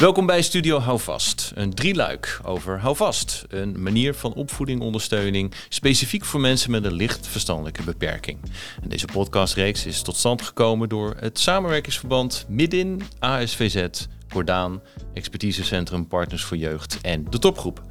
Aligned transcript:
Welkom 0.00 0.26
bij 0.26 0.42
Studio 0.42 0.78
Houvast, 0.78 1.52
een 1.54 1.74
drieluik 1.74 2.40
over 2.44 2.80
Houvast. 2.80 3.44
Een 3.48 3.82
manier 3.82 4.14
van 4.14 4.34
opvoeding, 4.34 4.80
ondersteuning, 4.80 5.52
specifiek 5.68 6.24
voor 6.24 6.40
mensen 6.40 6.70
met 6.70 6.84
een 6.84 6.92
licht 6.92 7.26
verstandelijke 7.26 7.82
beperking. 7.82 8.38
En 8.82 8.88
deze 8.88 9.06
podcastreeks 9.06 9.86
is 9.86 10.02
tot 10.02 10.16
stand 10.16 10.42
gekomen 10.42 10.88
door 10.88 11.16
het 11.20 11.38
samenwerkingsverband 11.38 12.44
Midin, 12.48 13.02
ASVZ, 13.18 14.06
Cordaan, 14.28 14.82
Expertisecentrum 15.14 16.06
Partners 16.06 16.44
voor 16.44 16.56
Jeugd 16.56 16.98
en 17.00 17.24
de 17.30 17.38
Topgroep. 17.38 17.82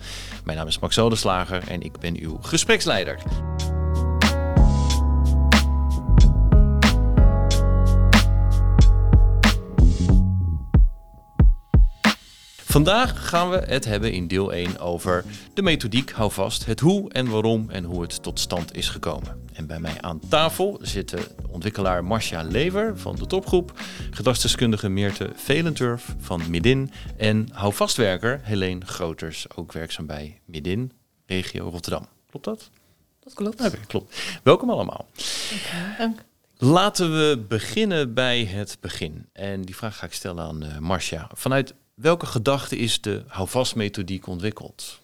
Mijn 0.44 0.58
naam 0.58 0.68
is 0.68 0.80
Max 0.80 1.00
Slager 1.10 1.68
en 1.68 1.82
ik 1.82 2.00
ben 2.00 2.20
uw 2.20 2.38
gespreksleider. 2.42 3.18
Vandaag 12.76 13.30
gaan 13.30 13.50
we 13.50 13.58
het 13.58 13.86
hebben 13.86 14.12
in 14.12 14.28
deel 14.28 14.54
1 14.54 14.80
over 14.80 15.26
de 15.54 15.62
methodiek, 15.62 16.12
hou 16.12 16.32
vast, 16.32 16.66
het 16.66 16.80
hoe 16.80 17.12
en 17.12 17.30
waarom 17.30 17.70
en 17.70 17.84
hoe 17.84 18.02
het 18.02 18.24
tot 18.24 18.40
stand 18.40 18.76
is 18.76 18.90
gekomen. 18.90 19.48
En 19.54 19.68
bij 19.68 19.80
mij 19.80 20.02
aan 20.02 20.20
tafel 20.30 20.80
zitten 20.82 21.20
ontwikkelaar 21.50 22.04
Marcia 22.04 22.44
Lever 22.44 23.00
van 23.00 23.16
de 23.16 23.28
topgroep, 23.28 23.80
gedragsdeskundige 24.12 24.90
Meerte 24.90 25.30
Velenturf 25.36 26.16
van 26.20 26.42
Midin 26.50 26.92
en 27.18 27.50
houvastwerker 27.52 28.40
Helene 28.44 28.86
Groters, 28.86 29.46
ook 29.56 29.72
werkzaam 29.72 30.06
bij 30.06 30.42
Midin, 30.46 30.92
regio 31.26 31.70
Rotterdam. 31.70 32.08
Klopt 32.30 32.46
dat? 32.46 32.70
Dat 33.20 33.34
klopt. 33.34 33.88
Klopt. 33.88 34.16
Welkom 34.44 34.70
allemaal. 34.70 35.06
Dank. 35.98 36.23
Laten 36.58 37.12
we 37.12 37.46
beginnen 37.48 38.14
bij 38.14 38.46
het 38.46 38.78
begin. 38.80 39.26
En 39.34 39.62
die 39.62 39.76
vraag 39.76 39.98
ga 39.98 40.06
ik 40.06 40.14
stellen 40.14 40.44
aan 40.44 40.64
uh, 40.64 40.78
Marcia. 40.78 41.30
Vanuit 41.34 41.73
welke 41.96 42.26
gedachte 42.26 42.78
is 42.78 43.02
de 43.02 43.24
houvast-methodiek 43.28 44.28
ontwikkeld? 44.28 45.00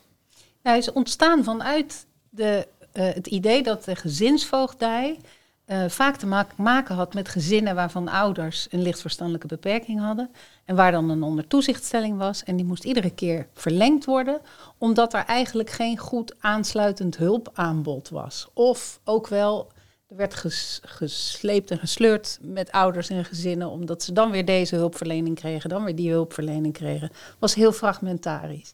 Nou, 0.64 0.78
is 0.78 0.92
ontstaan 0.92 1.44
vanuit 1.44 2.06
de, 2.30 2.68
uh, 2.94 3.04
het 3.14 3.28
idee 3.28 3.64
dat 3.64 3.84
de 3.84 3.96
gezinsvoogdij 3.96 5.20
uh, 5.66 5.86
vaak 5.88 6.16
te 6.16 6.44
maken 6.56 6.96
had 6.96 7.14
met 7.14 7.30
gezinnen 7.30 7.76
waarvan 7.76 8.08
ouders 8.08 8.68
een 8.70 8.82
lichtverstandelijke 8.82 9.48
beperking 9.48 10.00
hadden. 10.00 10.30
En 10.66 10.76
waar 10.76 10.92
dan 10.92 11.10
een 11.10 11.24
ondertoezichtstelling 11.24 12.18
was. 12.18 12.44
En 12.44 12.56
die 12.56 12.66
moest 12.66 12.84
iedere 12.84 13.10
keer 13.10 13.48
verlengd 13.54 14.06
worden, 14.06 14.42
omdat 14.78 15.14
er 15.14 15.26
eigenlijk 15.26 15.70
geen 15.70 15.98
goed 15.98 16.36
aansluitend 16.40 17.18
hulpaanbod 17.18 18.10
was. 18.10 18.48
Of 18.54 19.00
ook 19.04 19.28
wel 19.28 19.72
er 20.12 20.18
werd 20.18 20.36
gesleept 20.82 21.72
en 21.72 21.78
gesleurd 21.78 22.40
met 22.42 22.72
ouders 22.72 23.10
en 23.10 23.26
gezinnen, 23.26 23.70
omdat 23.70 24.04
ze 24.04 24.14
dan 24.14 24.32
weer 24.32 24.46
deze 24.46 24.76
hulpverlening 24.76 25.36
kregen, 25.36 25.70
dan 25.70 25.84
weer 25.84 25.96
die 25.96 26.12
hulpverlening 26.12 26.74
kregen. 26.74 27.10
was 27.40 27.56
heel 27.56 27.72
fragmentarisch. 27.72 28.74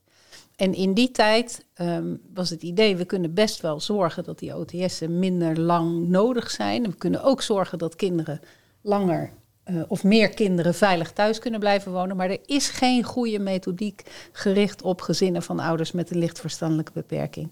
En 0.55 0.73
in 0.73 0.93
die 0.93 1.11
tijd 1.11 1.65
um, 1.81 2.21
was 2.33 2.49
het 2.49 2.61
idee, 2.61 2.95
we 2.95 3.05
kunnen 3.05 3.33
best 3.33 3.61
wel 3.61 3.80
zorgen 3.80 4.23
dat 4.23 4.39
die 4.39 4.55
OTS'en 4.55 5.19
minder 5.19 5.59
lang 5.59 6.08
nodig 6.08 6.52
zijn. 6.52 6.83
En 6.83 6.89
we 6.89 6.97
kunnen 6.97 7.23
ook 7.23 7.41
zorgen 7.41 7.77
dat 7.77 7.95
kinderen 7.95 8.39
langer 8.81 9.31
uh, 9.65 9.81
of 9.88 10.03
meer 10.03 10.30
kinderen 10.30 10.73
veilig 10.73 11.11
thuis 11.11 11.39
kunnen 11.39 11.59
blijven 11.59 11.91
wonen. 11.91 12.17
Maar 12.17 12.30
er 12.30 12.39
is 12.45 12.69
geen 12.69 13.03
goede 13.03 13.39
methodiek 13.39 14.02
gericht 14.31 14.81
op 14.81 15.02
gezinnen 15.02 15.43
van 15.43 15.59
ouders 15.59 15.91
met 15.91 16.11
een 16.11 16.17
lichtverstandelijke 16.17 16.91
beperking. 16.93 17.52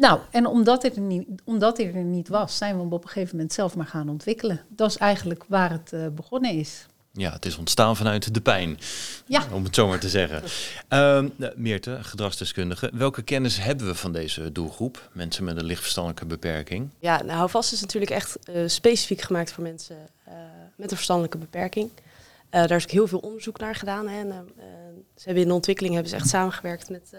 Nou, 0.00 0.20
en 0.30 0.46
omdat 0.46 0.82
dit, 0.82 0.96
er 0.96 1.02
niet, 1.02 1.28
omdat 1.44 1.76
dit 1.76 1.94
er 1.94 2.02
niet 2.02 2.28
was, 2.28 2.56
zijn 2.56 2.74
we 2.74 2.80
hem 2.82 2.92
op 2.92 3.02
een 3.02 3.08
gegeven 3.10 3.36
moment 3.36 3.52
zelf 3.52 3.76
maar 3.76 3.86
gaan 3.86 4.08
ontwikkelen. 4.08 4.60
Dat 4.68 4.90
is 4.90 4.96
eigenlijk 4.96 5.44
waar 5.48 5.70
het 5.70 5.92
uh, 5.94 6.06
begonnen 6.06 6.50
is. 6.50 6.86
Ja, 7.12 7.32
het 7.32 7.46
is 7.46 7.56
ontstaan 7.56 7.96
vanuit 7.96 8.34
de 8.34 8.40
pijn, 8.40 8.78
ja. 9.26 9.46
om 9.52 9.64
het 9.64 9.74
zo 9.74 9.86
maar 9.88 9.98
te 9.98 10.08
zeggen. 10.08 10.42
Uh, 10.88 11.50
Meerte, 11.54 11.98
gedragsdeskundige, 12.00 12.90
welke 12.94 13.22
kennis 13.22 13.62
hebben 13.62 13.86
we 13.86 13.94
van 13.94 14.12
deze 14.12 14.52
doelgroep, 14.52 15.10
mensen 15.12 15.44
met 15.44 15.56
een 15.56 15.64
lichtverstandelijke 15.64 16.26
beperking? 16.26 16.88
Ja, 16.98 17.22
nou, 17.22 17.36
Houvast 17.38 17.72
is 17.72 17.80
natuurlijk 17.80 18.10
echt 18.10 18.38
uh, 18.50 18.68
specifiek 18.68 19.20
gemaakt 19.20 19.52
voor 19.52 19.62
mensen 19.62 19.96
uh, 20.28 20.34
met 20.76 20.90
een 20.90 20.96
verstandelijke 20.96 21.38
beperking. 21.38 21.90
daar 22.50 22.76
is 22.76 22.82
ook 22.82 22.90
heel 22.90 23.06
veel 23.06 23.18
onderzoek 23.18 23.58
naar 23.58 23.74
gedaan. 23.74 24.08
Hè. 24.08 24.18
En, 24.18 24.48
ze 25.14 25.24
hebben 25.24 25.42
in 25.42 25.48
de 25.48 25.54
ontwikkeling 25.54 25.94
hebben 25.94 26.12
ze 26.12 26.18
echt 26.18 26.28
samengewerkt 26.28 26.90
met 26.90 27.12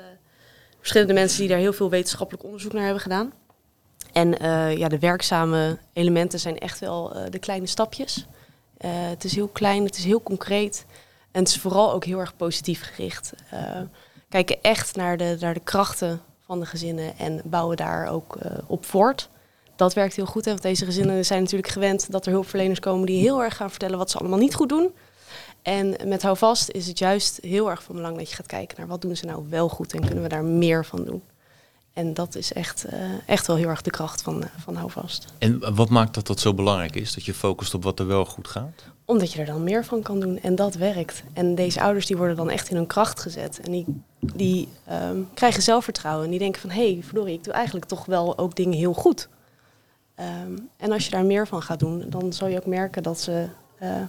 verschillende 0.81 1.13
mensen 1.13 1.39
die 1.39 1.49
daar 1.49 1.57
heel 1.57 1.73
veel 1.73 1.89
wetenschappelijk 1.89 2.43
onderzoek 2.43 2.73
naar 2.73 2.83
hebben 2.83 3.01
gedaan. 3.01 3.33
En 4.11 4.43
uh, 4.43 4.77
ja, 4.77 4.87
de 4.87 4.99
werkzame 4.99 5.77
elementen 5.93 6.39
zijn 6.39 6.57
echt 6.57 6.79
wel 6.79 7.15
uh, 7.15 7.23
de 7.29 7.39
kleine 7.39 7.67
stapjes. 7.67 8.25
Uh, 8.85 8.91
het 8.91 9.23
is 9.23 9.35
heel 9.35 9.47
klein, 9.47 9.85
het 9.85 9.97
is 9.97 10.03
heel 10.03 10.23
concreet. 10.23 10.85
En 11.31 11.39
het 11.39 11.49
is 11.49 11.57
vooral 11.57 11.93
ook 11.93 12.05
heel 12.05 12.19
erg 12.19 12.35
positief 12.35 12.81
gericht. 12.81 13.33
kijken 14.29 14.61
echt 14.61 14.95
naar 14.95 15.17
de, 15.17 15.37
naar 15.39 15.53
de 15.53 15.59
krachten 15.59 16.21
van 16.45 16.59
de 16.59 16.65
gezinnen 16.65 17.17
en 17.17 17.41
bouwen 17.45 17.77
daar 17.77 18.07
ook 18.07 18.37
op 18.67 18.85
voort. 18.85 19.29
Dat 19.75 19.93
werkt 19.93 20.15
heel 20.15 20.25
goed, 20.25 20.45
hè, 20.45 20.51
want 20.51 20.63
deze 20.63 20.85
gezinnen 20.85 21.25
zijn 21.25 21.41
natuurlijk 21.41 21.71
gewend 21.71 22.11
dat 22.11 22.25
er 22.25 22.31
hulpverleners 22.31 22.79
komen 22.79 23.05
die 23.05 23.21
heel 23.21 23.43
erg 23.43 23.55
gaan 23.55 23.69
vertellen 23.69 23.97
wat 23.97 24.11
ze 24.11 24.17
allemaal 24.17 24.39
niet 24.39 24.55
goed 24.55 24.69
doen. 24.69 24.93
En 25.61 25.95
met 26.05 26.21
Houvast 26.21 26.69
is 26.69 26.87
het 26.87 26.99
juist 26.99 27.39
heel 27.41 27.69
erg 27.69 27.83
van 27.83 27.95
belang 27.95 28.17
dat 28.17 28.29
je 28.29 28.35
gaat 28.35 28.45
kijken 28.45 28.77
naar 28.77 28.87
wat 28.87 29.01
doen 29.01 29.15
ze 29.15 29.25
nou 29.25 29.45
wel 29.49 29.69
goed 29.69 29.93
en 29.93 30.05
kunnen 30.05 30.23
we 30.23 30.29
daar 30.29 30.43
meer 30.43 30.85
van 30.85 31.03
doen. 31.03 31.21
En 31.93 32.13
dat 32.13 32.35
is 32.35 32.53
echt, 32.53 32.85
uh, 32.93 32.99
echt 33.25 33.47
wel 33.47 33.55
heel 33.55 33.67
erg 33.67 33.81
de 33.81 33.89
kracht 33.89 34.21
van, 34.21 34.37
uh, 34.37 34.45
van 34.57 34.75
Houvast. 34.75 35.33
En 35.37 35.75
wat 35.75 35.89
maakt 35.89 36.13
dat 36.13 36.27
dat 36.27 36.39
zo 36.39 36.53
belangrijk 36.53 36.95
is, 36.95 37.13
dat 37.13 37.25
je 37.25 37.33
focust 37.33 37.73
op 37.73 37.83
wat 37.83 37.99
er 37.99 38.07
wel 38.07 38.25
goed 38.25 38.47
gaat? 38.47 38.83
Omdat 39.05 39.33
je 39.33 39.39
er 39.39 39.45
dan 39.45 39.63
meer 39.63 39.85
van 39.85 40.01
kan 40.01 40.19
doen 40.19 40.39
en 40.39 40.55
dat 40.55 40.75
werkt. 40.75 41.23
En 41.33 41.55
deze 41.55 41.81
ouders 41.81 42.05
die 42.05 42.17
worden 42.17 42.35
dan 42.35 42.49
echt 42.49 42.69
in 42.69 42.75
hun 42.75 42.87
kracht 42.87 43.19
gezet. 43.19 43.59
En 43.59 43.71
die, 43.71 43.85
die 44.19 44.67
um, 44.91 45.29
krijgen 45.33 45.63
zelfvertrouwen 45.63 46.25
en 46.25 46.29
die 46.29 46.39
denken 46.39 46.61
van... 46.61 46.69
hé, 46.69 46.93
hey, 46.93 47.03
verdorie, 47.03 47.33
ik 47.33 47.43
doe 47.43 47.53
eigenlijk 47.53 47.85
toch 47.85 48.05
wel 48.05 48.37
ook 48.37 48.55
dingen 48.55 48.77
heel 48.77 48.93
goed. 48.93 49.29
Um, 50.45 50.69
en 50.77 50.91
als 50.91 51.05
je 51.05 51.11
daar 51.11 51.25
meer 51.25 51.47
van 51.47 51.61
gaat 51.61 51.79
doen, 51.79 52.05
dan 52.09 52.33
zal 52.33 52.47
je 52.47 52.57
ook 52.57 52.65
merken 52.65 53.03
dat 53.03 53.19
ze... 53.19 53.47
Uh, 53.81 54.01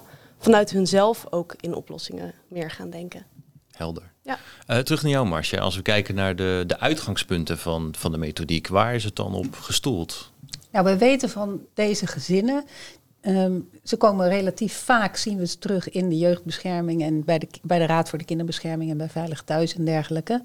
vanuit 0.43 0.71
hunzelf 0.71 1.27
ook 1.31 1.55
in 1.61 1.75
oplossingen 1.75 2.35
meer 2.49 2.71
gaan 2.71 2.91
denken. 2.91 3.27
Helder. 3.71 4.13
Ja. 4.23 4.39
Uh, 4.69 4.79
terug 4.79 5.03
naar 5.03 5.13
jou, 5.13 5.27
Marcia. 5.27 5.61
Als 5.61 5.77
we 5.77 5.83
kijken 5.83 6.15
naar 6.15 6.37
de, 6.37 6.65
de 6.67 6.79
uitgangspunten 6.79 7.59
van, 7.59 7.95
van 7.99 8.13
de 8.13 8.19
methodiek, 8.19 8.69
waar 8.69 8.95
is 8.95 9.05
het 9.05 9.17
dan 9.17 9.35
op 9.35 9.55
gestoeld? 9.55 10.33
Nou, 10.71 10.85
we 10.85 10.99
weten 10.99 11.31
van 11.31 11.61
deze 11.75 12.07
gezinnen. 12.07 12.65
Um, 13.25 13.69
ze 13.85 13.97
komen 13.97 14.29
relatief 14.29 14.75
vaak, 14.75 15.17
zien 15.17 15.39
we 15.39 15.47
ze 15.47 15.59
terug 15.59 15.91
in 15.91 16.09
de 16.09 16.19
jeugdbescherming 16.19 17.03
en 17.03 17.25
bij 17.25 17.39
de, 17.39 17.49
bij 17.63 17.79
de 17.79 17.87
Raad 17.87 18.09
voor 18.09 18.19
de 18.19 18.25
Kinderbescherming 18.25 18.91
en 18.91 18.97
bij 18.97 19.09
Veilig 19.09 19.43
Thuis 19.43 19.75
en 19.75 19.85
dergelijke. 19.85 20.43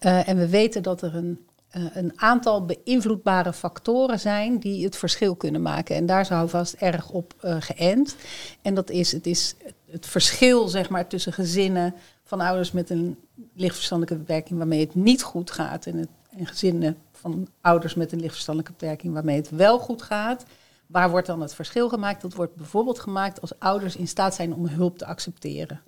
Uh, 0.00 0.28
en 0.28 0.36
we 0.36 0.48
weten 0.48 0.82
dat 0.82 1.02
er 1.02 1.14
een 1.14 1.46
een 1.70 2.12
aantal 2.16 2.64
beïnvloedbare 2.64 3.52
factoren 3.52 4.20
zijn 4.20 4.58
die 4.58 4.84
het 4.84 4.96
verschil 4.96 5.36
kunnen 5.36 5.62
maken. 5.62 5.96
En 5.96 6.06
daar 6.06 6.26
zou 6.26 6.48
vast 6.48 6.72
erg 6.72 7.10
op 7.10 7.34
uh, 7.44 7.56
geënt. 7.60 8.16
En 8.62 8.74
dat 8.74 8.90
is 8.90 9.12
het, 9.12 9.26
is 9.26 9.54
het 9.90 10.06
verschil 10.06 10.68
zeg 10.68 10.88
maar, 10.88 11.06
tussen 11.06 11.32
gezinnen 11.32 11.94
van 12.24 12.40
ouders 12.40 12.72
met 12.72 12.90
een 12.90 13.18
lichtverstandelijke 13.54 14.24
beperking 14.24 14.58
waarmee 14.58 14.80
het 14.80 14.94
niet 14.94 15.22
goed 15.22 15.50
gaat. 15.50 15.86
En, 15.86 15.96
het, 15.96 16.08
en 16.36 16.46
gezinnen 16.46 16.96
van 17.12 17.48
ouders 17.60 17.94
met 17.94 18.12
een 18.12 18.20
lichtverstandelijke 18.20 18.76
beperking 18.78 19.12
waarmee 19.12 19.36
het 19.36 19.50
wel 19.50 19.78
goed 19.78 20.02
gaat. 20.02 20.44
Waar 20.86 21.10
wordt 21.10 21.26
dan 21.26 21.40
het 21.40 21.54
verschil 21.54 21.88
gemaakt? 21.88 22.22
Dat 22.22 22.34
wordt 22.34 22.54
bijvoorbeeld 22.54 22.98
gemaakt 22.98 23.40
als 23.40 23.58
ouders 23.58 23.96
in 23.96 24.08
staat 24.08 24.34
zijn 24.34 24.54
om 24.54 24.66
hulp 24.66 24.98
te 24.98 25.06
accepteren. 25.06 25.80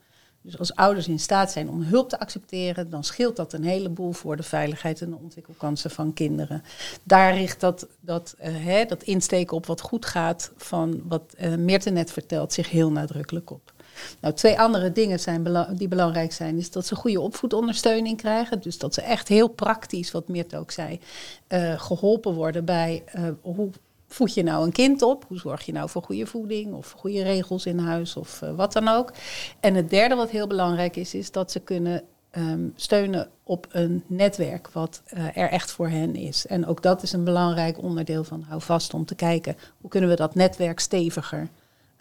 Dus 0.42 0.58
als 0.58 0.74
ouders 0.74 1.08
in 1.08 1.18
staat 1.18 1.52
zijn 1.52 1.70
om 1.70 1.82
hulp 1.82 2.08
te 2.08 2.20
accepteren, 2.20 2.90
dan 2.90 3.04
scheelt 3.04 3.36
dat 3.36 3.52
een 3.52 3.64
heleboel 3.64 4.12
voor 4.12 4.36
de 4.36 4.42
veiligheid 4.42 5.00
en 5.00 5.10
de 5.10 5.16
ontwikkelkansen 5.16 5.90
van 5.90 6.12
kinderen. 6.12 6.62
Daar 7.02 7.34
richt 7.34 7.60
dat, 7.60 7.86
dat, 8.00 8.34
uh, 8.40 8.46
hè, 8.64 8.84
dat 8.84 9.02
insteken 9.02 9.56
op 9.56 9.66
wat 9.66 9.80
goed 9.80 10.06
gaat, 10.06 10.52
van 10.56 11.02
wat 11.08 11.34
uh, 11.40 11.84
net 11.84 12.12
vertelt, 12.12 12.52
zich 12.52 12.70
heel 12.70 12.90
nadrukkelijk 12.90 13.50
op. 13.50 13.72
Nou, 14.20 14.34
twee 14.34 14.60
andere 14.60 14.92
dingen 14.92 15.20
zijn 15.20 15.66
die 15.76 15.88
belangrijk 15.88 16.32
zijn, 16.32 16.58
is 16.58 16.70
dat 16.70 16.86
ze 16.86 16.94
goede 16.94 17.20
opvoedondersteuning 17.20 18.16
krijgen. 18.16 18.60
Dus 18.60 18.78
dat 18.78 18.94
ze 18.94 19.02
echt 19.02 19.28
heel 19.28 19.48
praktisch, 19.48 20.10
wat 20.10 20.28
Meerte 20.28 20.56
ook 20.56 20.70
zei, 20.70 21.00
uh, 21.48 21.80
geholpen 21.80 22.34
worden 22.34 22.64
bij 22.64 23.04
hoe 23.40 23.70
voed 24.12 24.34
je 24.34 24.42
nou 24.42 24.64
een 24.64 24.72
kind 24.72 25.02
op? 25.02 25.24
Hoe 25.28 25.38
zorg 25.38 25.62
je 25.62 25.72
nou 25.72 25.88
voor 25.88 26.02
goede 26.02 26.26
voeding 26.26 26.74
of 26.74 26.94
goede 26.98 27.22
regels 27.22 27.66
in 27.66 27.78
huis 27.78 28.16
of 28.16 28.40
uh, 28.44 28.54
wat 28.54 28.72
dan 28.72 28.88
ook? 28.88 29.12
En 29.60 29.74
het 29.74 29.90
derde 29.90 30.14
wat 30.14 30.30
heel 30.30 30.46
belangrijk 30.46 30.96
is, 30.96 31.14
is 31.14 31.30
dat 31.30 31.50
ze 31.50 31.60
kunnen 31.60 32.02
um, 32.36 32.72
steunen 32.76 33.28
op 33.42 33.66
een 33.70 34.04
netwerk 34.06 34.70
wat 34.72 35.02
uh, 35.14 35.36
er 35.36 35.50
echt 35.50 35.70
voor 35.70 35.88
hen 35.88 36.14
is. 36.14 36.46
En 36.46 36.66
ook 36.66 36.82
dat 36.82 37.02
is 37.02 37.12
een 37.12 37.24
belangrijk 37.24 37.82
onderdeel 37.82 38.24
van 38.24 38.44
Hou 38.48 38.60
Vast 38.60 38.94
om 38.94 39.04
te 39.04 39.14
kijken 39.14 39.56
hoe 39.80 39.90
kunnen 39.90 40.10
we 40.10 40.16
dat 40.16 40.34
netwerk 40.34 40.80
steviger 40.80 41.48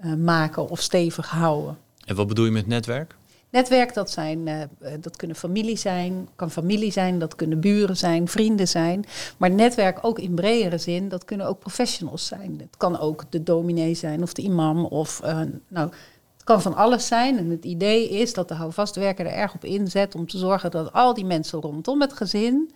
uh, 0.05 0.13
maken 0.13 0.69
of 0.69 0.81
stevig 0.81 1.29
houden. 1.29 1.77
En 2.05 2.15
wat 2.15 2.27
bedoel 2.27 2.45
je 2.45 2.51
met 2.51 2.67
netwerk? 2.67 3.15
Netwerk, 3.51 3.93
dat, 3.93 4.11
zijn, 4.11 4.47
uh, 4.47 4.63
dat 4.99 5.15
kunnen 5.15 5.37
familie 5.37 5.77
zijn, 5.77 6.29
kan 6.35 6.51
familie 6.51 6.91
zijn, 6.91 7.19
dat 7.19 7.35
kunnen 7.35 7.59
buren 7.59 7.97
zijn, 7.97 8.27
vrienden 8.27 8.67
zijn. 8.67 9.05
Maar 9.37 9.51
netwerk 9.51 9.99
ook 10.01 10.19
in 10.19 10.33
bredere 10.33 10.77
zin, 10.77 11.09
dat 11.09 11.25
kunnen 11.25 11.47
ook 11.47 11.59
professionals 11.59 12.27
zijn. 12.27 12.55
Het 12.59 12.77
kan 12.77 12.99
ook 12.99 13.23
de 13.29 13.43
dominee 13.43 13.93
zijn 13.93 14.21
of 14.21 14.33
de 14.33 14.41
imam 14.41 14.85
of 14.85 15.21
uh, 15.23 15.41
nou, 15.67 15.89
het 16.33 16.43
kan 16.43 16.61
van 16.61 16.75
alles 16.75 17.07
zijn. 17.07 17.37
En 17.37 17.49
het 17.49 17.65
idee 17.65 18.09
is 18.09 18.33
dat 18.33 18.47
de 18.47 18.53
houvastwerker 18.53 19.25
er 19.25 19.33
erg 19.33 19.53
op 19.53 19.65
inzet 19.65 20.15
om 20.15 20.27
te 20.27 20.37
zorgen 20.37 20.71
dat 20.71 20.93
al 20.93 21.13
die 21.13 21.25
mensen 21.25 21.61
rondom 21.61 22.01
het 22.01 22.13
gezin 22.13 22.71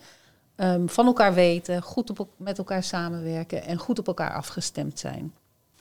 ehm, 0.56 0.88
van 0.88 1.06
elkaar 1.06 1.34
weten, 1.34 1.82
goed 1.82 2.20
op, 2.20 2.28
met 2.38 2.58
elkaar 2.58 2.84
samenwerken 2.84 3.64
en 3.64 3.78
goed 3.78 4.00
op 4.00 4.08
elkaar 4.08 4.34
afgestemd 4.34 5.00
zijn. 5.00 5.34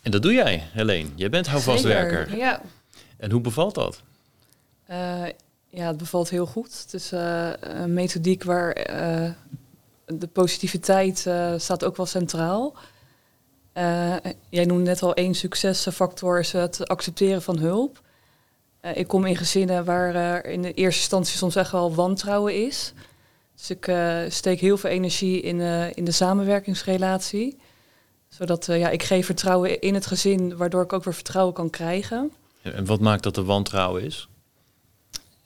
En 0.02 0.10
dat 0.10 0.22
doe 0.22 0.32
jij, 0.32 0.62
Helene. 0.72 1.08
Jij 1.14 1.30
bent 1.30 1.46
houvastwerker. 1.46 2.24
Zeker, 2.24 2.36
Ja. 2.36 2.60
En 3.16 3.30
hoe 3.30 3.40
bevalt 3.40 3.74
dat? 3.74 4.02
Eh, 4.92 5.24
ja, 5.68 5.86
het 5.86 5.96
bevalt 5.96 6.30
heel 6.30 6.46
goed. 6.46 6.82
Het 6.82 6.94
is 6.94 7.12
eh, 7.12 7.50
een 7.60 7.94
methodiek 7.94 8.44
waar 8.44 8.72
eh, 8.72 9.30
de 10.06 10.26
positiviteit 10.26 11.18
staat 11.56 11.84
ook 11.84 11.96
wel 11.96 12.06
centraal. 12.06 12.74
Jij 14.48 14.64
noemde 14.64 14.82
net 14.82 15.02
al 15.02 15.14
één 15.14 15.34
succesfactor 15.34 16.38
is 16.38 16.52
het 16.52 16.88
accepteren 16.88 17.42
van 17.42 17.58
hulp. 17.58 18.00
Ik 18.94 19.06
kom 19.06 19.26
in 19.26 19.36
gezinnen 19.36 19.84
waar 19.84 20.44
in 20.44 20.62
de 20.62 20.72
eerste 20.72 21.00
instantie 21.00 21.36
soms 21.36 21.56
echt 21.56 21.70
wel 21.70 21.94
wantrouwen 21.94 22.66
is. 22.66 22.92
Dus 23.56 23.70
ik 23.70 23.92
steek 24.32 24.60
heel 24.60 24.76
veel 24.76 24.90
energie 24.90 25.40
in, 25.40 25.60
in 25.94 26.04
de 26.04 26.10
samenwerkingsrelatie. 26.10 27.58
Zodat 28.28 28.66
ja, 28.66 28.88
ik 28.88 29.02
geef 29.02 29.26
vertrouwen 29.26 29.80
in 29.80 29.94
het 29.94 30.06
gezin, 30.06 30.56
waardoor 30.56 30.82
ik 30.82 30.92
ook 30.92 31.04
weer 31.04 31.14
vertrouwen 31.14 31.54
kan 31.54 31.70
krijgen. 31.70 32.32
En 32.62 32.86
wat 32.86 33.00
maakt 33.00 33.22
dat 33.22 33.36
er 33.36 33.44
wantrouwen 33.44 34.02
is? 34.02 34.28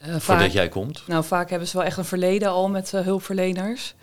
Eh, 0.06 0.20
Voordat 0.20 0.44
vaak- 0.44 0.52
jij 0.52 0.68
komt? 0.68 1.02
Nou, 1.06 1.24
vaak 1.24 1.50
hebben 1.50 1.68
ze 1.68 1.76
wel 1.76 1.86
echt 1.86 1.96
een 1.96 2.04
verleden 2.04 2.48
al 2.48 2.68
met 2.68 2.94
eh, 2.94 3.00
hulpverleners. 3.00 3.94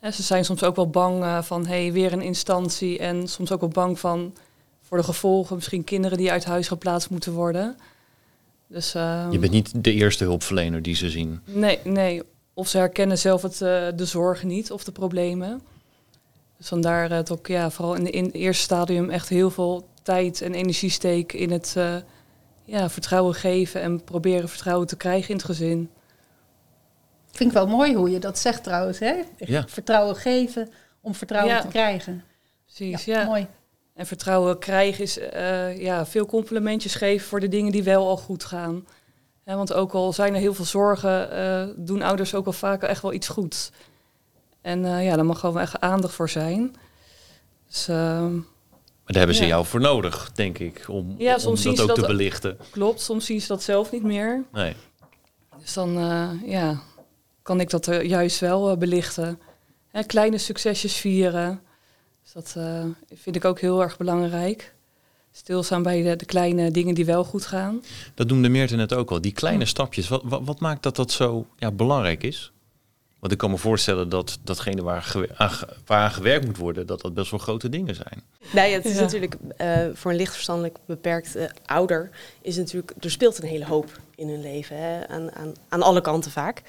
Hè, 0.00 0.10
ze 0.10 0.22
zijn 0.22 0.44
soms 0.44 0.62
ook 0.62 0.76
wel 0.76 0.90
bang 0.90 1.22
eh, 1.22 1.42
van, 1.42 1.66
hey, 1.66 1.92
weer 1.92 2.12
een 2.12 2.22
instantie. 2.22 2.98
En 2.98 3.28
soms 3.28 3.52
ook 3.52 3.60
wel 3.60 3.68
bang 3.68 3.98
van, 3.98 4.34
voor 4.82 4.96
de 4.98 5.04
gevolgen, 5.04 5.54
misschien 5.56 5.84
kinderen 5.84 6.18
die 6.18 6.30
uit 6.30 6.44
huis 6.44 6.68
geplaatst 6.68 7.10
moeten 7.10 7.32
worden. 7.32 7.76
Dus, 8.66 8.94
eh, 8.94 9.26
Je 9.30 9.38
bent 9.38 9.52
niet 9.52 9.84
de 9.84 9.92
eerste 9.92 10.24
hulpverlener 10.24 10.82
die 10.82 10.94
ze 10.94 11.10
zien. 11.10 11.40
Nee, 11.44 11.78
nee. 11.84 12.22
Of 12.54 12.68
ze 12.68 12.78
herkennen 12.78 13.18
zelf 13.18 13.42
het, 13.42 13.58
de 13.58 14.04
zorgen 14.04 14.48
niet 14.48 14.72
of 14.72 14.84
de 14.84 14.92
problemen. 14.92 15.60
Dus 16.58 16.68
vandaar 16.68 17.08
dat 17.08 17.30
ik 17.30 17.48
ja, 17.48 17.70
vooral 17.70 17.94
in, 17.94 18.04
de- 18.04 18.10
in 18.10 18.24
het 18.24 18.34
eerste 18.34 18.62
stadium 18.62 19.10
echt 19.10 19.28
heel 19.28 19.50
veel 19.50 19.88
tijd 20.02 20.40
en 20.42 20.54
energie 20.54 20.90
steek 20.90 21.32
in 21.32 21.50
het 21.50 21.76
ja, 22.70 22.90
vertrouwen 22.90 23.34
geven 23.34 23.80
en 23.80 24.04
proberen 24.04 24.48
vertrouwen 24.48 24.86
te 24.86 24.96
krijgen 24.96 25.28
in 25.30 25.36
het 25.36 25.44
gezin. 25.44 25.90
Vind 27.30 27.50
ik 27.50 27.56
wel 27.56 27.66
mooi 27.66 27.94
hoe 27.94 28.10
je 28.10 28.18
dat 28.18 28.38
zegt 28.38 28.62
trouwens. 28.64 28.98
Hè? 28.98 29.14
Ja. 29.36 29.64
Vertrouwen 29.68 30.16
geven 30.16 30.70
om 31.00 31.14
vertrouwen 31.14 31.54
Ja. 31.54 31.60
te 31.60 31.66
krijgen. 31.68 32.24
Precies, 32.64 33.04
ja, 33.04 33.20
ja. 33.20 33.26
mooi. 33.26 33.46
En 33.94 34.06
vertrouwen 34.06 34.58
krijgen 34.58 35.04
is 35.04 35.18
eh, 35.18 35.78
ja, 35.78 36.06
veel 36.06 36.26
complimentjes 36.26 36.94
geven 36.94 37.28
voor 37.28 37.40
de 37.40 37.48
dingen 37.48 37.72
die 37.72 37.82
wel 37.82 38.08
al 38.08 38.16
goed 38.16 38.44
gaan. 38.44 38.86
Hè, 39.44 39.56
want 39.56 39.72
ook 39.72 39.92
al 39.92 40.12
zijn 40.12 40.34
er 40.34 40.40
heel 40.40 40.54
veel 40.54 40.64
zorgen, 40.64 41.30
eh, 41.30 41.66
doen 41.76 42.02
ouders 42.02 42.34
ook 42.34 42.46
al 42.46 42.52
vaak 42.52 42.82
echt 42.82 43.02
wel 43.02 43.12
iets 43.12 43.28
goeds. 43.28 43.70
En 44.60 44.84
eh, 44.84 45.04
ja, 45.04 45.16
daar 45.16 45.26
mag 45.26 45.40
gewoon 45.40 45.60
echt 45.60 45.80
aandacht 45.80 46.14
voor 46.14 46.28
zijn. 46.28 46.76
Dus 47.66 47.88
ehm, 47.88 48.38
daar 49.12 49.18
hebben 49.18 49.36
ze 49.36 49.42
Ja. 49.42 49.48
jou 49.48 49.66
voor 49.66 49.80
nodig, 49.80 50.32
denk 50.34 50.58
ik, 50.58 50.84
om, 50.88 51.14
Ja, 51.18 51.34
om 51.34 51.40
soms 51.40 51.62
zien 51.62 51.74
dat 51.74 51.80
ook 51.80 51.96
dat- 51.96 51.98
te 51.98 52.06
belichten. 52.06 52.58
klopt, 52.70 53.00
soms 53.00 53.26
zien 53.26 53.40
ze 53.40 53.48
dat 53.48 53.62
zelf 53.62 53.92
niet 53.92 54.02
meer. 54.02 54.44
Nee. 54.52 54.74
Dus 55.60 55.72
dan 55.74 55.96
eh, 55.98 56.30
ja, 56.50 56.80
kan 57.42 57.60
ik 57.60 57.70
dat 57.70 57.86
er 57.86 58.04
juist 58.04 58.40
wel 58.40 58.70
eh, 58.70 58.76
belichten. 58.76 59.38
Hè, 59.90 60.02
kleine 60.04 60.38
succesjes 60.38 60.94
vieren. 60.96 61.60
Dus 62.22 62.32
dat 62.32 62.54
eh, 62.56 62.84
vind 63.14 63.36
ik 63.36 63.44
ook 63.44 63.60
heel 63.60 63.82
erg 63.82 63.96
belangrijk. 63.96 64.74
Stilstaan 65.32 65.82
bij 65.82 66.02
de, 66.02 66.16
de 66.16 66.24
kleine 66.24 66.70
dingen 66.70 66.94
die 66.94 67.04
wel 67.04 67.24
goed 67.24 67.46
gaan. 67.46 67.82
Dat 68.14 68.26
noemde 68.28 68.48
Meerte 68.48 68.76
net 68.76 68.94
ook 68.94 69.10
al. 69.10 69.20
Die 69.20 69.32
kleine 69.32 69.64
stapjes. 69.64 70.08
Wat, 70.08 70.22
wat, 70.24 70.40
wat 70.44 70.60
maakt 70.60 70.82
dat 70.82 70.96
dat 70.96 71.10
zo 71.12 71.46
ja, 71.56 71.70
belangrijk 71.70 72.22
is? 72.22 72.52
Want 73.20 73.32
ik 73.32 73.38
kan 73.38 73.50
me 73.50 73.56
voorstellen 73.56 74.08
dat 74.08 74.38
datgene 74.44 74.82
waar, 74.82 75.28
aan, 75.36 75.50
waar 75.86 76.10
gewerkt 76.10 76.46
moet 76.46 76.56
worden, 76.56 76.86
dat 76.86 77.00
dat 77.00 77.14
best 77.14 77.30
wel 77.30 77.40
grote 77.40 77.68
dingen 77.68 77.94
zijn. 77.94 78.22
Ja, 78.52 78.62
het 78.62 78.84
is 78.84 78.94
Ja. 78.94 79.00
natuurlijk 79.00 79.36
eh, 79.56 79.86
voor 79.94 80.10
een 80.10 80.16
lichtverstandelijk 80.16 80.78
beperkt 80.86 81.36
eh, 81.36 81.44
ouder 81.66 82.10
is 82.42 82.56
natuurlijk 82.56 82.92
er 83.00 83.10
speelt 83.10 83.42
een 83.42 83.48
hele 83.48 83.66
hoop 83.66 84.00
in 84.14 84.28
hun 84.28 84.40
leven 84.40 84.76
hè, 84.76 85.08
aan, 85.08 85.32
aan, 85.34 85.52
aan 85.68 85.82
alle 85.82 86.00
kanten 86.00 86.30
vaak. 86.30 86.62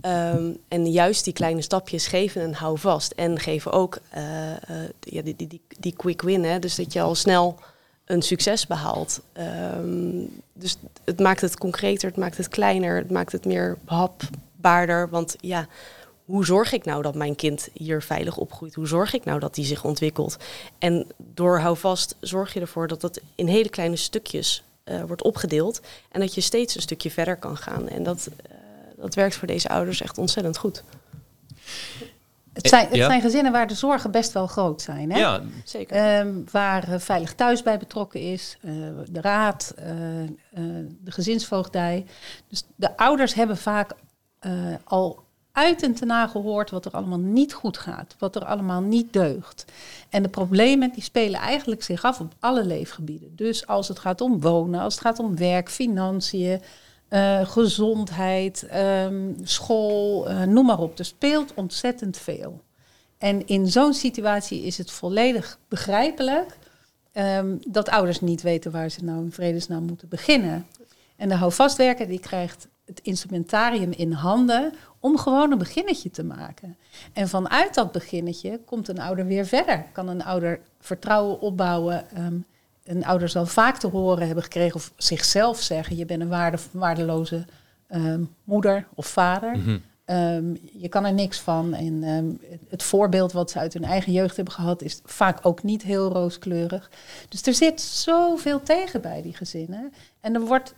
Ehm, 0.00 0.50
en 0.68 0.90
juist 0.90 1.24
die 1.24 1.32
kleine 1.32 1.62
stapjes 1.62 2.06
geven 2.06 2.42
een 2.42 2.54
houvast 2.54 3.12
en 3.12 3.38
geven 3.38 3.72
ook 3.72 3.98
eh, 4.08 4.50
eh, 4.50 4.58
ja, 5.00 5.22
die, 5.22 5.36
die, 5.36 5.46
die, 5.46 5.60
die 5.78 5.92
quick 5.96 6.22
win, 6.22 6.44
hè, 6.44 6.58
dus 6.58 6.74
dat 6.74 6.92
je 6.92 7.00
al 7.00 7.14
snel 7.14 7.58
een 8.04 8.22
succes 8.22 8.66
behaalt. 8.66 9.20
Ehm, 9.32 10.20
dus 10.52 10.76
het 11.04 11.20
maakt 11.20 11.40
het 11.40 11.58
concreter, 11.58 12.08
het 12.08 12.18
maakt 12.18 12.36
het 12.36 12.48
kleiner, 12.48 12.96
het 12.96 13.10
maakt 13.10 13.32
het 13.32 13.44
meer 13.44 13.78
behapbaarder, 14.58 15.08
want 15.08 15.36
ja 15.40 15.66
hoe 16.24 16.44
zorg 16.44 16.72
ik 16.72 16.84
nou 16.84 17.02
dat 17.02 17.14
mijn 17.14 17.36
kind 17.36 17.68
hier 17.72 18.02
veilig 18.02 18.36
opgroeit? 18.36 18.74
Hoe 18.74 18.86
zorg 18.86 19.14
ik 19.14 19.24
nou 19.24 19.38
dat 19.40 19.54
die 19.54 19.64
zich 19.64 19.84
ontwikkelt? 19.84 20.36
En 20.78 21.06
door 21.16 21.58
houvast 21.58 22.16
zorg 22.20 22.52
je 22.54 22.60
ervoor 22.60 22.88
dat 22.88 23.02
het 23.02 23.22
in 23.34 23.46
hele 23.46 23.68
kleine 23.68 23.96
stukjes 23.96 24.62
eh, 24.84 25.02
wordt 25.02 25.22
opgedeeld. 25.22 25.80
En 26.10 26.20
dat 26.20 26.34
je 26.34 26.40
steeds 26.40 26.74
een 26.74 26.82
stukje 26.82 27.10
verder 27.10 27.36
kan 27.36 27.56
gaan. 27.56 27.88
En 27.88 28.02
dat, 28.02 28.28
eh, 28.46 28.54
dat 28.96 29.14
werkt 29.14 29.36
voor 29.36 29.46
deze 29.48 29.68
ouders 29.68 30.00
echt 30.02 30.18
ontzettend 30.18 30.56
goed. 30.58 30.84
Het 32.52 32.68
zijn, 32.68 32.86
het 32.86 32.96
Ja. 32.96 33.06
zijn 33.06 33.20
gezinnen 33.20 33.52
waar 33.52 33.66
de 33.66 33.74
zorgen 33.74 34.10
best 34.10 34.32
wel 34.32 34.46
groot 34.46 34.82
zijn. 34.82 35.12
Hè? 35.12 35.18
Ja, 35.18 35.42
Zeker. 35.64 35.96
Ehm, 35.96 36.32
waar 36.50 36.92
eh, 36.92 36.98
Veilig 36.98 37.34
Thuis 37.34 37.62
bij 37.62 37.78
betrokken 37.78 38.20
is, 38.20 38.56
eh, 38.60 38.72
de 39.10 39.20
raad, 39.20 39.72
eh, 39.76 40.22
eh, 40.22 40.28
de 41.00 41.10
gezinsvoogdij. 41.10 42.06
Dus 42.48 42.64
de 42.76 42.96
ouders 42.96 43.34
hebben 43.34 43.56
vaak 43.56 43.92
eh, 44.38 44.52
al 44.84 45.26
uit 45.52 45.82
en 45.82 45.94
te 45.94 46.04
nagehoord 46.04 46.70
wat 46.70 46.84
er 46.84 46.92
allemaal 46.92 47.18
niet 47.18 47.52
goed 47.52 47.78
gaat, 47.78 48.16
wat 48.18 48.36
er 48.36 48.44
allemaal 48.44 48.80
niet 48.80 49.12
deugt. 49.12 49.64
En 50.08 50.22
de 50.22 50.28
problemen 50.28 50.92
die 50.92 51.02
spelen 51.02 51.40
eigenlijk 51.40 51.82
zich 51.82 52.04
af 52.04 52.20
op 52.20 52.34
alle 52.40 52.64
leefgebieden. 52.64 53.36
Dus 53.36 53.66
als 53.66 53.88
het 53.88 53.98
gaat 53.98 54.20
om 54.20 54.40
wonen, 54.40 54.80
als 54.80 54.94
het 54.94 55.02
gaat 55.02 55.18
om 55.18 55.36
werk, 55.36 55.70
financiën, 55.70 56.60
eh, 57.08 57.48
gezondheid, 57.48 58.66
ehm, 58.66 59.32
school, 59.42 60.28
eh, 60.28 60.42
noem 60.42 60.66
maar 60.66 60.78
op. 60.78 60.98
Er 60.98 61.04
speelt 61.04 61.54
ontzettend 61.54 62.16
veel. 62.16 62.60
En 63.18 63.46
in 63.46 63.66
zo'n 63.66 63.94
situatie 63.94 64.62
is 64.62 64.78
het 64.78 64.90
volledig 64.90 65.58
begrijpelijk 65.68 66.56
ehm, 67.12 67.56
dat 67.68 67.88
ouders 67.88 68.20
niet 68.20 68.42
weten 68.42 68.70
waar 68.70 68.88
ze 68.88 69.04
nou 69.04 69.22
in 69.22 69.32
vredesnaam 69.32 69.82
moeten 69.82 70.08
beginnen. 70.08 70.66
En 71.16 71.28
de 71.28 71.34
houvastwerker 71.34 72.06
die 72.06 72.20
krijgt 72.20 72.68
het 72.88 73.00
instrumentarium 73.02 73.90
in 73.92 74.12
handen 74.12 74.72
om 75.00 75.18
gewoon 75.18 75.52
een 75.52 75.58
beginnetje 75.58 76.10
te 76.10 76.24
maken. 76.24 76.76
En 77.12 77.28
vanuit 77.28 77.74
dat 77.74 77.92
beginnetje 77.92 78.60
komt 78.64 78.88
een 78.88 79.00
ouder 79.00 79.26
weer 79.26 79.46
verder. 79.46 79.84
Kan 79.92 80.08
een 80.08 80.24
ouder 80.24 80.60
vertrouwen 80.80 81.40
opbouwen. 81.40 82.10
Ehm, 82.10 82.36
een 82.84 83.04
ouder 83.04 83.28
zal 83.28 83.46
vaak 83.46 83.76
te 83.76 83.86
horen 83.86 84.26
hebben 84.26 84.44
gekregen 84.44 84.74
of 84.76 84.92
zichzelf 84.96 85.60
zeggen: 85.60 85.96
je 85.96 86.04
bent 86.04 86.20
een 86.20 86.28
waarde, 86.28 86.58
waardeloze 86.70 87.44
ehm, 87.86 88.22
moeder 88.44 88.86
of 88.94 89.06
vader. 89.06 89.56
Mhm. 89.56 89.78
Ehm, 90.04 90.54
je 90.72 90.88
kan 90.88 91.04
er 91.04 91.12
niks 91.12 91.40
van. 91.40 91.74
En 91.74 92.02
het- 92.68 92.82
voorbeeld 92.82 93.32
wat 93.32 93.50
ze 93.50 93.58
uit 93.58 93.72
hun 93.72 93.84
eigen 93.84 94.12
jeugd 94.12 94.36
hebben 94.36 94.54
gehad, 94.54 94.82
is 94.82 95.00
vaak 95.04 95.46
ook 95.46 95.62
niet 95.62 95.82
heel 95.82 96.12
rooskleurig. 96.12 96.90
Dus 97.28 97.42
er 97.46 97.54
zit 97.54 97.80
zoveel 97.80 98.62
tegen 98.62 99.00
bij 99.00 99.22
die 99.22 99.34
gezinnen. 99.34 99.92
En 100.20 100.34
er 100.34 100.40
wordt 100.40 100.74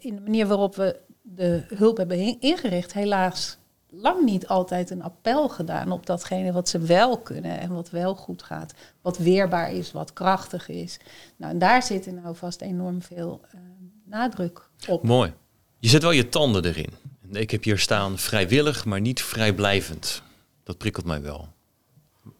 in 0.00 0.14
de 0.14 0.20
manier 0.20 0.46
waarop 0.46 0.74
we 0.76 0.96
de 1.22 1.64
hulp 1.74 1.96
hebben 1.96 2.18
in- 2.18 2.36
ingericht, 2.40 2.92
helaas 2.92 3.58
lang 3.90 4.24
niet 4.24 4.46
altijd 4.48 4.90
een 4.90 5.02
appel 5.02 5.48
gedaan 5.48 5.90
op 5.92 6.06
datgene 6.06 6.52
wat 6.52 6.68
ze 6.68 6.78
wel 6.78 7.18
kunnen 7.18 7.58
en 7.60 7.74
wat 7.74 7.90
wel 7.90 8.14
goed 8.14 8.42
gaat. 8.42 8.74
Wat 9.02 9.18
weerbaar 9.18 9.72
is, 9.72 9.92
wat 9.92 10.12
krachtig 10.12 10.68
is. 10.68 10.98
Nou, 11.36 11.52
en 11.52 11.58
daar 11.58 11.82
zit 11.82 12.12
nou 12.22 12.36
vast 12.36 12.60
enorm 12.60 13.02
veel 13.02 13.40
eh, 13.50 13.60
nadruk 14.04 14.68
op. 14.88 15.02
mooi. 15.02 15.32
Je 15.78 15.88
zet 15.88 16.02
wel 16.02 16.10
je 16.10 16.28
tanden 16.28 16.64
erin. 16.64 16.90
Ik 17.32 17.50
heb 17.50 17.64
hier 17.64 17.78
staan 17.78 18.18
vrijwillig, 18.18 18.84
maar 18.84 19.00
niet 19.00 19.22
vrijblijvend. 19.22 20.22
Dat 20.64 20.78
prikkelt 20.78 21.06
mij 21.06 21.22
wel. 21.22 21.48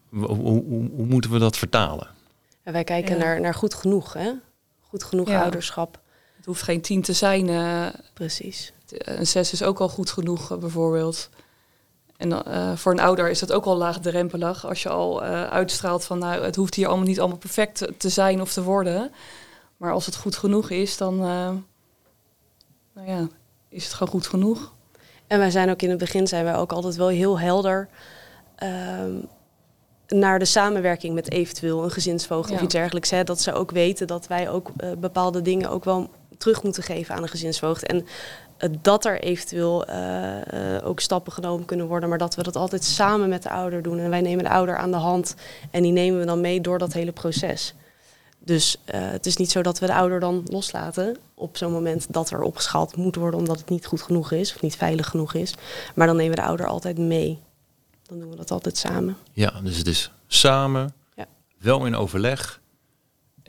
Hoe, 0.09 0.27
hoe, 0.65 1.05
moeten 1.05 1.31
we 1.31 1.39
dat 1.39 1.57
vertalen? 1.57 2.07
En 2.63 2.73
wij 2.73 2.83
kijken 2.83 3.17
Ja. 3.17 3.23
naar, 3.23 3.41
naar 3.41 3.53
goed 3.53 3.73
genoeg, 3.73 4.13
hè? 4.13 4.31
Goed 4.81 5.03
genoeg 5.03 5.29
Ja. 5.29 5.41
ouderschap. 5.43 6.01
Hoeft 6.47 6.61
geen 6.61 6.81
tien 6.81 7.01
te 7.01 7.13
zijn. 7.13 7.49
eh, 7.49 7.85
Precies. 8.13 8.73
een 8.89 9.27
zes 9.27 9.51
is 9.53 9.63
ook 9.63 9.79
al 9.79 9.89
goed 9.89 10.09
genoeg, 10.09 10.51
eh, 10.51 10.57
bijvoorbeeld. 10.57 11.29
En 12.17 12.45
eh, 12.45 12.75
voor 12.75 12.91
een 12.91 12.99
ouder 12.99 13.29
is 13.29 13.39
dat 13.39 13.51
ook 13.51 13.65
al 13.65 13.75
laagdrempelig. 13.77 14.65
Als 14.67 14.83
je 14.83 14.89
al 14.89 15.23
eh, 15.23 15.43
uitstraalt 15.49 16.03
van, 16.05 16.19
nou, 16.19 16.43
het 16.43 16.55
hoeft 16.55 16.75
hier 16.75 16.87
allemaal 16.87 17.05
niet 17.05 17.19
allemaal 17.19 17.37
perfect 17.37 17.87
te- 17.97 18.09
zijn 18.09 18.41
of 18.41 18.53
te 18.53 18.63
worden. 18.63 19.11
Maar 19.77 19.91
als 19.91 20.05
het 20.05 20.15
goed 20.15 20.35
genoeg 20.35 20.69
is, 20.69 20.97
dan 20.97 21.13
eh, 21.13 21.49
nou 22.93 23.07
ja, 23.07 23.27
is 23.69 23.83
het 23.83 23.93
gewoon 23.93 24.13
goed 24.13 24.27
genoeg. 24.27 24.73
En 25.27 25.39
wij 25.39 25.51
zijn 25.51 25.69
ook 25.69 25.81
in 25.81 25.89
het 25.89 25.97
begin 25.99 26.27
zijn 26.27 26.43
wij 26.43 26.55
ook 26.55 26.71
altijd 26.71 26.95
wel 26.95 27.07
heel 27.07 27.39
helder 27.39 27.89
ehm, 28.55 29.13
naar 30.07 30.39
de 30.39 30.45
samenwerking 30.45 31.13
met 31.15 31.31
eventueel 31.31 31.83
een 31.83 31.91
gezinsvoogd 31.91 32.51
of 32.51 32.61
iets 32.61 32.73
dergelijks. 32.73 33.09
Hè, 33.09 33.23
dat 33.23 33.41
ze 33.41 33.53
ook 33.53 33.71
weten 33.71 34.07
dat 34.07 34.27
wij 34.27 34.49
ook 34.49 34.71
eh, 34.77 34.89
bepaalde 34.97 35.41
dingen 35.41 35.69
ook 35.69 35.83
wel 35.85 36.09
terug 36.37 36.63
moeten 36.63 36.83
geven 36.83 37.15
aan 37.15 37.23
een 37.23 37.29
gezinsvoogd. 37.29 37.85
En 37.85 38.05
eh, 38.57 38.69
dat 38.81 39.05
er 39.05 39.21
eventueel 39.21 39.85
eh, 39.85 40.75
eh, 40.75 40.87
ook 40.87 40.99
stappen 40.99 41.31
genomen 41.31 41.65
kunnen 41.65 41.87
worden, 41.87 42.09
maar 42.09 42.17
dat 42.17 42.35
we 42.35 42.43
dat 42.43 42.55
altijd 42.55 42.83
samen 42.83 43.29
met 43.29 43.43
de 43.43 43.49
ouder 43.49 43.81
doen. 43.81 43.99
En 43.99 44.09
wij 44.09 44.21
nemen 44.21 44.43
de 44.43 44.49
ouder 44.49 44.77
aan 44.77 44.91
de 44.91 44.97
hand 44.97 45.35
en 45.71 45.83
die 45.83 45.91
nemen 45.91 46.19
we 46.19 46.25
dan 46.25 46.41
mee 46.41 46.61
door 46.61 46.77
dat 46.77 46.93
hele 46.93 47.11
proces. 47.11 47.73
Dus 48.39 48.81
het 48.85 49.25
is 49.25 49.37
niet 49.37 49.51
zo 49.51 49.61
dat 49.61 49.79
we 49.79 49.85
de 49.85 49.93
ouder 49.93 50.19
dan 50.19 50.43
loslaten 50.45 51.17
op 51.33 51.57
zo'n 51.57 51.71
moment 51.71 52.13
dat 52.13 52.29
er 52.29 52.41
opgeschaald 52.41 52.95
moet 52.95 53.15
worden 53.15 53.39
omdat 53.39 53.59
het 53.59 53.69
niet 53.69 53.85
goed 53.85 54.01
genoeg 54.01 54.31
is 54.31 54.55
of 54.55 54.61
niet 54.61 54.75
veilig 54.75 55.07
genoeg 55.07 55.33
is. 55.33 55.55
Maar 55.95 56.07
dan 56.07 56.15
nemen 56.15 56.35
we 56.35 56.41
de 56.41 56.47
ouder 56.47 56.67
altijd 56.67 56.97
mee. 56.97 57.39
Dan 58.03 58.19
doen 58.19 58.29
we 58.29 58.35
dat 58.35 58.51
altijd 58.51 58.77
samen. 58.77 59.17
Ja, 59.33 59.61
dus 59.63 59.77
het 59.77 59.87
is 59.87 60.11
samen, 60.27 60.93
Ja. 61.15 61.25
wel 61.57 61.85
in 61.85 61.95
overleg 61.95 62.61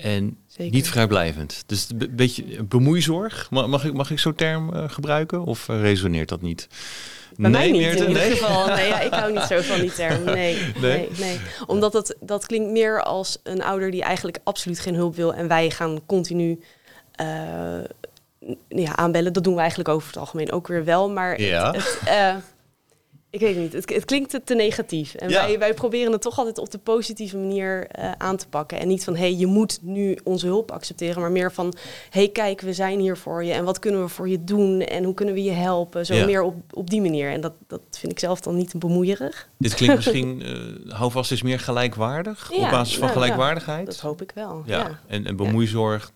en 0.03 0.37
Zeker. 0.47 0.73
niet 0.75 0.89
vrijblijvend. 0.89 1.63
Dus 1.67 1.87
een 1.91 1.99
be- 1.99 2.09
beetje 2.09 2.63
bemoeizorg. 2.65 3.47
Ma- 3.51 3.67
Mag 3.67 3.85
ik, 3.85 3.93
mag 3.93 4.11
ik 4.11 4.19
zo'n 4.19 4.35
term 4.35 4.75
eh, 4.75 4.85
gebruiken 4.89 5.45
of 5.45 5.69
eh, 5.69 5.81
resoneert 5.81 6.29
dat 6.29 6.41
niet? 6.43 6.69
Bij 7.37 7.51
mij 7.51 7.71
niet 7.71 7.81
Meerte? 7.81 8.03
in 8.03 8.09
ieder 8.09 8.23
Nee? 8.23 8.37
geval. 8.37 8.67
Nee, 8.77 8.87
ja, 8.89 9.01
ik 9.01 9.13
hou 9.13 9.33
niet 9.33 9.43
zo 9.43 9.61
van 9.61 9.81
die 9.81 9.93
term. 9.93 10.25
Nee, 10.25 10.59
nee, 10.81 11.09
nee. 11.19 11.39
Omdat 11.67 11.93
het, 11.93 12.17
dat 12.21 12.47
klinkt 12.47 12.71
meer 12.71 13.03
als 13.03 13.39
een 13.43 13.63
ouder 13.63 13.91
die 13.91 14.03
eigenlijk 14.03 14.39
absoluut 14.45 14.81
geen 14.81 14.95
hulp 14.95 15.17
wil. 15.17 15.35
En 15.35 15.49
wij 15.49 15.71
gaan 15.71 16.01
continu 16.07 16.61
n- 17.23 17.87
ja, 18.69 18.97
aanbellen. 18.97 19.33
Dat 19.33 19.45
doen 19.45 19.55
we 19.55 19.59
eigenlijk 19.61 19.89
over 19.89 20.09
het 20.09 20.17
algemeen 20.17 20.53
ook 20.53 20.67
weer 20.67 20.85
wel. 20.85 21.11
Maar 21.11 21.41
Ja. 21.41 21.73
het, 21.73 21.99
ik 23.31 23.41
weet 23.41 23.57
niet. 23.57 23.73
Het, 23.73 23.91
het 23.95 24.05
klinkt 24.05 24.41
te, 24.45 24.55
negatief. 24.55 25.15
En 25.15 25.29
Ja. 25.29 25.47
wij, 25.47 25.59
wij 25.59 25.75
proberen 25.75 26.13
het 26.13 26.21
toch 26.21 26.39
altijd 26.39 26.59
op 26.59 26.71
de 26.71 26.79
positieve 26.79 27.37
manier 27.37 27.87
eh, 27.87 28.13
aan 28.19 28.37
te 28.37 28.49
pakken. 28.49 28.79
En 28.79 28.89
niet 28.89 29.05
van, 29.05 29.15
hé, 29.15 29.21
hey, 29.21 29.35
je 29.35 29.47
moet 29.47 29.79
nu 29.83 30.19
onze 30.25 30.47
hulp 30.47 30.71
accepteren. 30.71 31.21
Maar 31.21 31.31
meer 31.33 31.53
van, 31.53 31.75
hé, 32.11 32.21
hey, 32.21 32.29
kijk, 32.29 32.61
we 32.61 32.73
zijn 32.73 33.01
hier 33.01 33.17
voor 33.17 33.45
je. 33.45 33.53
En 33.53 33.65
wat 33.65 33.79
kunnen 33.79 34.03
we 34.03 34.09
voor 34.09 34.29
je 34.29 34.45
doen? 34.45 34.81
En 34.81 35.05
hoe 35.05 35.15
kunnen 35.15 35.35
we 35.35 35.43
je 35.43 35.51
helpen? 35.51 36.07
Zo 36.07 36.15
Ja. 36.15 36.25
meer 36.25 36.43
op, 36.43 36.55
op 36.71 36.91
die 36.91 37.01
manier. 37.01 37.31
En 37.31 37.41
dat, 37.41 37.53
dat 37.67 37.81
vind 37.91 38.13
ik 38.13 38.19
zelf 38.19 38.41
dan 38.41 38.57
niet 38.57 38.79
bemoeierig. 38.79 39.49
Dit 39.59 39.75
klinkt 39.75 39.97
misschien, 40.05 40.43
eh 40.43 40.93
houvast 40.95 41.33
is 41.33 41.43
meer 41.43 41.61
gelijkwaardig, 41.61 42.51
op 42.53 42.71
basis 42.71 42.97
van 42.97 43.07
nou, 43.07 43.13
ja. 43.13 43.21
gelijkwaardigheid. 43.23 43.87
Dat 43.87 44.01
hoop 44.01 44.23
ik 44.23 44.31
wel. 44.35 44.63
Ja, 44.67 45.01
En, 45.07 45.27
en 45.27 45.37
bemoeizorg. 45.37 46.13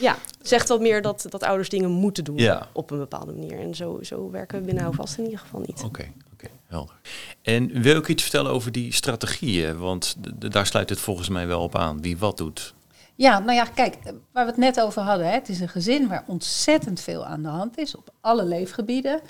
Ja. 0.00 0.16
zegt 0.42 0.68
wat 0.68 0.80
meer 0.80 1.02
dat, 1.02 1.26
dat 1.28 1.42
ouders 1.42 1.68
dingen 1.68 1.90
moeten 1.90 2.24
doen 2.24 2.36
Ja. 2.38 2.68
op 2.72 2.90
een 2.90 2.98
bepaalde 2.98 3.32
manier. 3.32 3.58
En 3.58 3.74
zo, 3.74 3.98
zo 4.02 4.30
werken 4.30 4.58
we 4.58 4.64
binnen 4.64 4.82
Houvast 4.82 5.18
in 5.18 5.24
ieder 5.24 5.38
geval 5.38 5.60
niet. 5.60 5.82
Oké, 5.84 6.12
oké, 6.32 6.46
helder. 6.66 6.94
En 7.42 7.80
wil 7.82 7.96
ik 7.96 8.08
iets 8.08 8.22
vertellen 8.22 8.50
over 8.52 8.72
die 8.72 8.92
strategieën? 8.92 9.78
Want 9.78 10.16
daar 10.50 10.66
sluit 10.66 10.88
het 10.88 11.00
volgens 11.00 11.28
mij 11.28 11.46
wel 11.46 11.62
op 11.62 11.76
aan. 11.76 12.00
Wie 12.02 12.18
wat 12.18 12.36
doet. 12.36 12.74
Ja, 13.14 13.38
nou 13.38 13.52
ja, 13.52 13.64
kijk, 13.64 13.94
eh, 13.94 14.12
waar 14.32 14.44
we 14.44 14.50
het 14.50 14.60
net 14.60 14.80
over 14.80 15.02
hadden. 15.02 15.26
Hè, 15.26 15.32
het 15.32 15.48
is 15.48 15.60
een 15.60 15.68
gezin 15.68 16.08
waar 16.08 16.24
ontzettend 16.26 17.00
veel 17.00 17.26
aan 17.26 17.42
de 17.42 17.48
hand 17.48 17.78
is 17.78 17.96
op 17.96 18.10
alle 18.20 18.44
leefgebieden. 18.44 19.20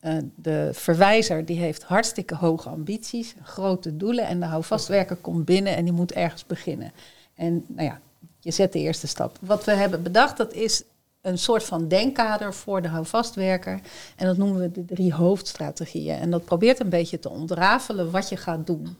Eh, 0.00 0.16
de 0.34 0.70
verwijzer 0.72 1.44
die 1.44 1.58
heeft 1.58 1.82
hartstikke 1.82 2.34
hoge 2.34 2.68
ambities, 2.68 3.34
grote 3.42 3.96
doelen. 3.96 4.26
En 4.26 4.40
de 4.40 4.46
houvastwerker 4.46 5.16
komt 5.16 5.44
binnen 5.44 5.76
en 5.76 5.84
die 5.84 5.92
moet 5.92 6.12
ergens 6.12 6.46
beginnen. 6.46 6.92
En 7.34 7.64
nou 7.68 7.88
ja, 7.88 8.00
je 8.44 8.50
zet 8.50 8.72
de 8.72 8.78
eerste 8.78 9.06
stap. 9.06 9.36
Wat 9.40 9.64
we 9.64 9.72
hebben 9.72 10.02
bedacht, 10.02 10.36
dat 10.36 10.52
is 10.52 10.82
een 11.20 11.38
soort 11.38 11.64
van 11.64 11.88
denkkader 11.88 12.54
voor 12.54 12.82
de 12.82 12.88
houvastwerker. 12.88 13.80
En 14.16 14.26
dat 14.26 14.36
noemen 14.36 14.60
we 14.60 14.70
de 14.70 14.84
drie 14.84 15.12
hoofdstrategieën. 15.12 16.18
En 16.18 16.30
dat 16.30 16.44
probeert 16.44 16.80
een 16.80 16.88
beetje 16.88 17.18
te 17.18 17.30
ontrafelen 17.30 18.10
wat 18.10 18.28
je 18.28 18.36
gaat 18.36 18.66
doen. 18.66 18.96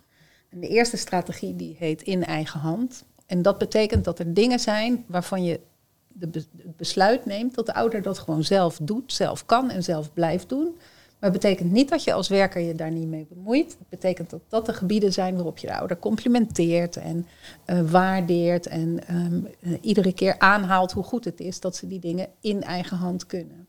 En 0.48 0.60
de 0.60 0.68
eerste 0.68 0.96
strategie 0.96 1.56
die 1.56 1.76
heet 1.78 2.02
in 2.02 2.24
eigen 2.24 2.60
hand. 2.60 3.04
En 3.26 3.42
dat 3.42 3.58
betekent 3.58 4.04
dat 4.04 4.18
er 4.18 4.34
dingen 4.34 4.60
zijn 4.60 5.04
waarvan 5.06 5.44
je 5.44 5.60
de 6.08 6.28
het 6.32 6.76
besluit 6.76 7.26
neemt 7.26 7.54
dat 7.54 7.66
de 7.66 7.74
ouder 7.74 8.02
dat 8.02 8.18
gewoon 8.18 8.44
zelf 8.44 8.78
doet, 8.82 9.12
zelf 9.12 9.46
kan 9.46 9.70
en 9.70 9.82
zelf 9.82 10.12
blijft 10.12 10.48
doen. 10.48 10.76
Maar 11.25 11.33
het 11.33 11.43
betekent 11.43 11.73
niet 11.73 11.88
dat 11.88 12.04
je 12.04 12.12
als 12.12 12.28
werker 12.28 12.61
je 12.61 12.75
daar 12.75 12.90
niet 12.90 13.09
mee 13.09 13.26
bemoeit. 13.28 13.76
Het 13.78 13.88
betekent 13.88 14.31
dat 14.31 14.40
dat 14.49 14.66
de 14.66 14.73
gebieden 14.73 15.12
zijn 15.12 15.35
waarop 15.35 15.59
je 15.59 15.66
de 15.66 15.76
ouder 15.76 15.99
complimenteert 15.99 16.97
en 16.97 17.26
eh, 17.64 17.81
waardeert 17.90 18.66
en 18.66 19.07
ehm, 19.07 19.40
eh, 19.61 19.73
iedere 19.81 20.12
keer 20.12 20.38
aanhaalt 20.38 20.93
hoe 20.93 21.04
goed 21.04 21.25
het 21.25 21.40
is 21.40 21.61
dat 21.61 21.76
ze 21.76 21.87
die 21.87 21.99
dingen 21.99 22.28
in 22.40 22.62
eigen 22.62 22.97
hand 22.97 23.26
kunnen. 23.26 23.66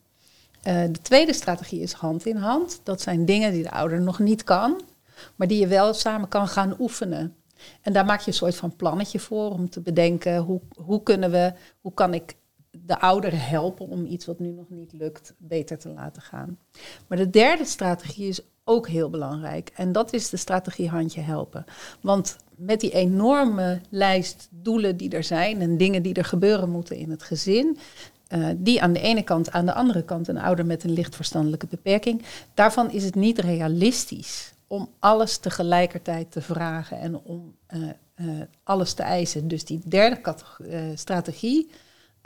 Eh, 0.61 0.81
de 0.81 1.01
tweede 1.01 1.33
strategie 1.33 1.81
is 1.81 1.93
hand 1.93 2.25
in 2.25 2.35
hand. 2.35 2.79
Dat 2.83 3.01
zijn 3.01 3.25
dingen 3.25 3.51
die 3.51 3.63
de 3.63 3.71
ouder 3.71 4.01
nog 4.01 4.19
niet 4.19 4.43
kan, 4.43 4.81
maar 5.35 5.47
die 5.47 5.59
je 5.59 5.67
wel 5.67 5.93
samen 5.93 6.27
kan 6.27 6.47
gaan 6.47 6.75
oefenen. 6.79 7.35
En 7.81 7.93
daar 7.93 8.05
maak 8.05 8.19
je 8.19 8.27
een 8.27 8.37
soort 8.37 8.55
van 8.55 8.75
plannetje 8.75 9.19
voor 9.19 9.51
om 9.51 9.69
te 9.69 9.81
bedenken 9.81 10.37
hoe, 10.37 10.61
hoe 10.75 11.03
kunnen 11.03 11.31
we, 11.31 11.53
hoe 11.81 11.93
kan 11.93 12.13
ik 12.13 12.35
de 12.85 12.99
ouder 12.99 13.49
helpen 13.49 13.87
om 13.87 14.05
iets 14.05 14.25
wat 14.25 14.39
nu 14.39 14.51
nog 14.51 14.69
niet 14.69 14.93
lukt 14.93 15.33
beter 15.37 15.77
te 15.77 15.89
laten 15.89 16.21
gaan. 16.21 16.57
Maar 17.07 17.17
de 17.17 17.29
derde 17.29 17.65
strategie 17.65 18.27
is 18.27 18.41
ook 18.63 18.87
heel 18.87 19.09
belangrijk 19.09 19.71
en 19.75 19.91
dat 19.91 20.13
is 20.13 20.29
de 20.29 20.37
strategie 20.37 20.89
handje 20.89 21.21
helpen. 21.21 21.65
Want 22.01 22.37
met 22.55 22.79
die 22.79 22.91
enorme 22.91 23.81
lijst 23.89 24.47
doelen 24.51 24.97
die 24.97 25.09
er 25.09 25.23
zijn 25.23 25.61
en 25.61 25.77
dingen 25.77 26.01
die 26.01 26.13
er 26.13 26.25
gebeuren 26.25 26.69
moeten 26.69 26.97
in 26.97 27.09
het 27.09 27.23
gezin, 27.23 27.77
eh, 28.27 28.47
die 28.57 28.81
aan 28.81 28.93
de 28.93 28.99
ene 28.99 29.23
kant, 29.23 29.51
aan 29.51 29.65
de 29.65 29.73
andere 29.73 30.03
kant 30.03 30.27
een 30.27 30.37
ouder 30.37 30.65
met 30.65 30.83
een 30.83 30.93
licht 30.93 31.15
verstandelijke 31.15 31.67
beperking, 31.69 32.21
daarvan 32.53 32.91
is 32.91 33.03
het 33.03 33.15
niet 33.15 33.39
realistisch 33.39 34.53
om 34.67 34.89
alles 34.99 35.37
tegelijkertijd 35.37 36.31
te 36.31 36.41
vragen 36.41 36.99
en 36.99 37.17
om 37.17 37.55
eh, 37.65 37.81
eh, 38.15 38.25
alles 38.63 38.93
te 38.93 39.03
eisen. 39.03 39.47
Dus 39.47 39.65
die 39.65 39.81
derde 39.85 40.35
strategie 40.95 41.69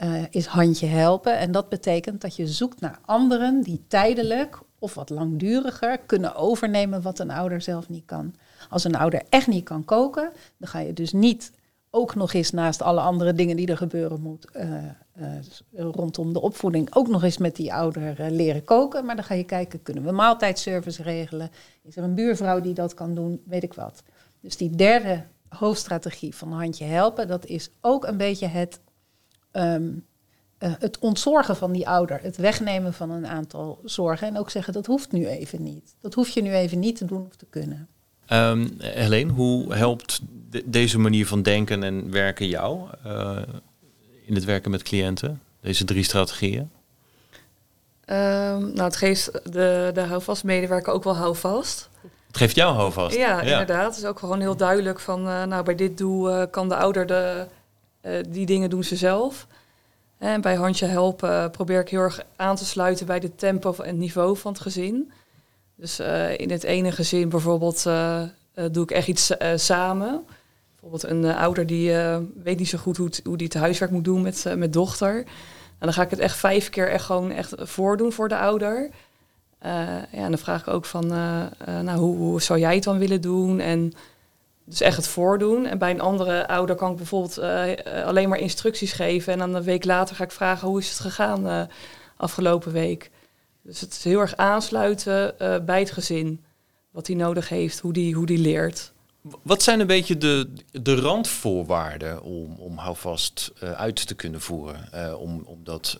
eh, 0.00 0.22
is 0.30 0.46
handje 0.46 0.86
helpen. 0.86 1.38
En 1.38 1.52
dat 1.52 1.68
betekent 1.68 2.20
dat 2.20 2.36
je 2.36 2.46
zoekt 2.46 2.80
naar 2.80 2.98
anderen 3.04 3.62
die 3.62 3.84
tijdelijk 3.88 4.58
of 4.78 4.94
wat 4.94 5.10
langduriger 5.10 5.98
kunnen 5.98 6.34
overnemen 6.34 7.02
wat 7.02 7.18
een 7.18 7.30
ouder 7.30 7.60
zelf 7.60 7.88
niet 7.88 8.04
kan. 8.04 8.34
Als 8.68 8.84
een 8.84 8.96
ouder 8.96 9.22
echt 9.28 9.46
niet 9.46 9.64
kan 9.64 9.84
koken, 9.84 10.32
dan 10.56 10.68
ga 10.68 10.78
je 10.78 10.92
dus 10.92 11.12
niet 11.12 11.52
ook 11.90 12.14
nog 12.14 12.32
eens 12.32 12.50
naast 12.50 12.82
alle 12.82 13.00
andere 13.00 13.32
dingen 13.32 13.56
die 13.56 13.66
er 13.66 13.76
gebeuren 13.76 14.20
moet 14.20 14.50
eh, 14.50 14.84
eh, 15.12 15.30
rondom 15.72 16.32
de 16.32 16.40
opvoeding, 16.40 16.94
ook 16.94 17.08
nog 17.08 17.22
eens 17.22 17.38
met 17.38 17.56
die 17.56 17.74
ouder 17.74 18.30
leren 18.30 18.64
koken. 18.64 19.04
Maar 19.04 19.16
dan 19.16 19.24
ga 19.24 19.34
je 19.34 19.44
kijken, 19.44 19.82
kunnen 19.82 20.04
we 20.04 20.10
maaltijdservice 20.10 21.02
regelen? 21.02 21.50
Is 21.82 21.96
er 21.96 22.02
een 22.02 22.14
buurvrouw 22.14 22.60
die 22.60 22.74
dat 22.74 22.94
kan 22.94 23.14
doen? 23.14 23.42
Weet 23.46 23.62
ik 23.62 23.74
wat. 23.74 24.02
Dus 24.40 24.56
die 24.56 24.70
derde 24.70 25.24
hoofdstrategie 25.48 26.34
van 26.34 26.52
handje 26.52 26.84
helpen, 26.84 27.28
dat 27.28 27.46
is 27.46 27.70
ook 27.80 28.04
een 28.04 28.16
beetje 28.16 28.46
het, 28.46 28.80
ehm, 29.50 29.88
eh, 30.58 30.72
het 30.78 30.98
ontzorgen 30.98 31.56
van 31.56 31.72
die 31.72 31.88
ouder. 31.88 32.18
Het 32.22 32.36
wegnemen 32.36 32.92
van 32.94 33.10
een 33.10 33.26
aantal 33.26 33.80
zorgen. 33.84 34.28
En 34.28 34.38
ook 34.38 34.50
zeggen, 34.50 34.72
dat 34.72 34.86
hoeft 34.86 35.12
nu 35.12 35.26
even 35.26 35.62
niet. 35.62 35.94
Dat 36.00 36.14
hoef 36.14 36.28
je 36.28 36.42
nu 36.42 36.52
even 36.54 36.78
niet 36.78 36.96
te 36.96 37.04
doen 37.04 37.26
of 37.30 37.36
te 37.36 37.46
kunnen. 37.50 37.88
Ehm 38.26 38.66
Helene, 38.78 39.32
hoe 39.32 39.74
helpt 39.74 40.20
de- 40.50 40.62
deze 40.66 40.98
manier 40.98 41.26
van 41.26 41.42
denken 41.42 41.82
en 41.82 42.10
werken 42.10 42.48
jou 42.48 42.80
eh, 43.04 43.36
in 44.26 44.34
het 44.34 44.44
werken 44.44 44.70
met 44.70 44.82
cliënten? 44.82 45.40
Deze 45.60 45.84
drie 45.84 46.04
strategieën? 46.04 46.70
Ehm, 48.04 48.60
nou, 48.60 48.82
het 48.82 48.96
geeft 48.96 49.52
de, 49.52 49.90
de 49.94 50.00
houvast 50.00 50.44
medewerker 50.44 50.92
ook 50.92 51.04
wel 51.04 51.16
houvast. 51.16 51.88
Het 52.26 52.36
geeft 52.36 52.54
jou 52.54 52.74
houvast. 52.74 53.16
Ja, 53.16 53.40
inderdaad. 53.40 53.86
Het 53.94 53.96
is 53.96 54.04
ook 54.08 54.18
gewoon 54.18 54.40
heel 54.40 54.56
duidelijk 54.56 55.00
van, 55.00 55.28
eh, 55.28 55.44
nou, 55.44 55.64
bij 55.64 55.74
dit 55.74 55.98
doel 55.98 56.30
eh, 56.30 56.50
kan 56.50 56.68
de 56.68 56.76
ouder 56.76 57.06
de, 57.06 57.46
die 58.28 58.46
dingen 58.46 58.70
doen 58.70 58.84
ze 58.84 58.96
zelf. 58.96 59.46
En 60.18 60.40
bij 60.40 60.54
handje 60.54 60.86
helpen 60.86 61.30
eh, 61.30 61.50
probeer 61.50 61.80
ik 61.80 61.88
heel 61.88 62.00
erg 62.00 62.20
aan 62.36 62.56
te 62.56 62.64
sluiten 62.64 63.06
bij 63.06 63.20
de 63.20 63.34
tempo 63.34 63.74
en 63.78 63.86
het 63.86 63.96
niveau 63.96 64.36
van 64.36 64.52
het 64.52 64.60
gezin. 64.60 65.12
Dus 65.76 65.98
eh, 65.98 66.38
in 66.38 66.50
het 66.50 66.62
ene 66.62 66.92
gezin 66.92 67.28
bijvoorbeeld 67.28 67.86
eh, 67.86 68.22
eh, 68.22 68.28
doe 68.72 68.82
ik 68.82 68.90
echt 68.90 69.08
iets 69.08 69.36
eh, 69.36 69.50
samen. 69.56 70.24
Bijvoorbeeld 70.70 71.12
een 71.12 71.24
eh, 71.24 71.40
ouder 71.42 71.66
die 71.66 71.96
eh, 71.98 72.18
weet 72.42 72.58
niet 72.58 72.68
zo 72.68 72.78
goed 72.78 72.96
hoe, 72.96 73.06
het- 73.06 73.20
hoe 73.24 73.36
die 73.36 73.46
het 73.46 73.56
huiswerk 73.56 73.90
moet 73.90 74.04
doen 74.04 74.22
met, 74.22 74.46
eh, 74.46 74.54
met 74.54 74.72
dochter. 74.72 75.16
En 75.78 75.86
dan 75.86 75.92
ga 75.92 76.02
ik 76.02 76.10
het 76.10 76.18
echt 76.18 76.36
vijf 76.36 76.68
keer 76.70 76.88
echt 76.90 77.04
gewoon 77.04 77.30
echt 77.30 77.54
voordoen 77.58 78.12
voor 78.12 78.28
de 78.28 78.36
ouder. 78.38 78.90
Eh, 79.58 79.70
ja, 79.72 80.06
en 80.12 80.28
dan 80.28 80.38
vraag 80.38 80.60
ik 80.60 80.68
ook 80.68 80.84
van, 80.84 81.12
eh, 81.12 81.40
eh, 81.58 81.80
nou, 81.80 81.98
hoe, 81.98 82.16
hoe 82.16 82.42
zou 82.42 82.58
jij 82.58 82.74
het 82.74 82.84
dan 82.84 82.98
willen 82.98 83.20
doen? 83.20 83.60
En 83.60 83.92
dus 84.70 84.80
echt 84.80 84.96
het 84.96 85.08
voordoen. 85.08 85.66
En 85.66 85.78
bij 85.78 85.90
een 85.90 86.00
andere 86.00 86.48
ouder 86.48 86.76
kan 86.76 86.90
ik 86.90 86.96
bijvoorbeeld 86.96 87.38
eh, 87.38 87.98
eh, 87.98 88.06
alleen 88.06 88.28
maar 88.28 88.38
instructies 88.38 88.92
geven. 88.92 89.32
En 89.32 89.38
dan 89.38 89.54
een 89.54 89.62
week 89.62 89.84
later 89.84 90.16
ga 90.16 90.24
ik 90.24 90.30
vragen, 90.30 90.68
hoe 90.68 90.78
is 90.78 90.88
het 90.88 91.00
gegaan 91.00 91.48
eh, 91.48 91.62
afgelopen 92.16 92.72
week? 92.72 93.10
Dus 93.62 93.80
het 93.80 93.92
is 93.92 94.04
heel 94.04 94.20
erg 94.20 94.36
aansluiten 94.36 95.34
bij 95.66 95.78
het 95.78 95.90
gezin. 95.90 96.44
Wat 96.90 97.06
hij 97.06 97.16
nodig 97.16 97.48
heeft, 97.48 97.78
hoe 97.78 97.92
die, 97.92 98.14
hoe 98.14 98.26
die 98.26 98.38
leert. 98.38 98.92
Wat 99.42 99.62
zijn 99.62 99.80
een 99.80 99.86
beetje 99.86 100.18
de, 100.18 100.52
de 100.70 100.94
randvoorwaarden 100.94 102.22
om, 102.22 102.56
om 102.58 102.76
houvast 102.76 103.52
uit 103.60 104.06
te 104.06 104.14
kunnen 104.14 104.40
voeren? 104.40 105.18
om, 105.18 105.42
om 105.44 105.64
dat 105.64 105.96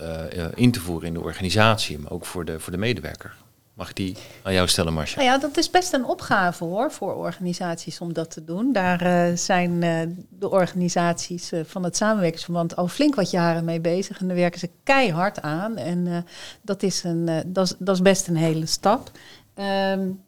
in 0.54 0.72
te 0.72 0.80
voeren 0.80 1.08
in 1.08 1.14
de 1.14 1.20
organisatie, 1.20 1.98
maar 1.98 2.10
ook 2.10 2.26
voor 2.26 2.44
de, 2.44 2.60
voor 2.60 2.72
de 2.72 2.78
medewerker? 2.78 3.34
Mag 3.74 3.88
ik 3.88 3.96
die 3.96 4.16
aan 4.42 4.52
jou 4.52 4.68
stellen, 4.68 4.92
Marcia? 4.92 5.16
Nou 5.22 5.30
ja, 5.30 5.38
dat 5.38 5.56
is 5.56 5.70
best 5.70 5.92
een 5.92 6.04
opgave 6.04 6.64
hoor 6.64 6.92
voor 6.92 7.14
organisaties 7.14 8.00
om 8.00 8.12
dat 8.12 8.30
te 8.30 8.44
doen. 8.44 8.72
Daar 8.72 9.06
uh, 9.06 9.36
zijn 9.36 9.82
uh, 9.82 10.00
de 10.28 10.50
organisaties 10.50 11.52
uh, 11.52 11.60
van 11.64 11.84
het 11.84 11.96
samenwerkingsverband 11.96 12.76
al 12.76 12.88
flink 12.88 13.14
wat 13.14 13.30
jaren 13.30 13.64
mee 13.64 13.80
bezig. 13.80 14.20
En 14.20 14.26
daar 14.26 14.36
werken 14.36 14.60
ze 14.60 14.70
keihard 14.82 15.42
aan. 15.42 15.76
En 15.76 16.26
dat, 16.62 16.82
is 16.82 17.02
een, 17.02 17.42
dat, 17.46 17.66
is, 17.66 17.74
dat 17.78 17.94
is 17.94 18.02
best 18.02 18.26
een 18.26 18.36
hele 18.36 18.66
stap. 18.66 19.10
Um, 19.54 20.22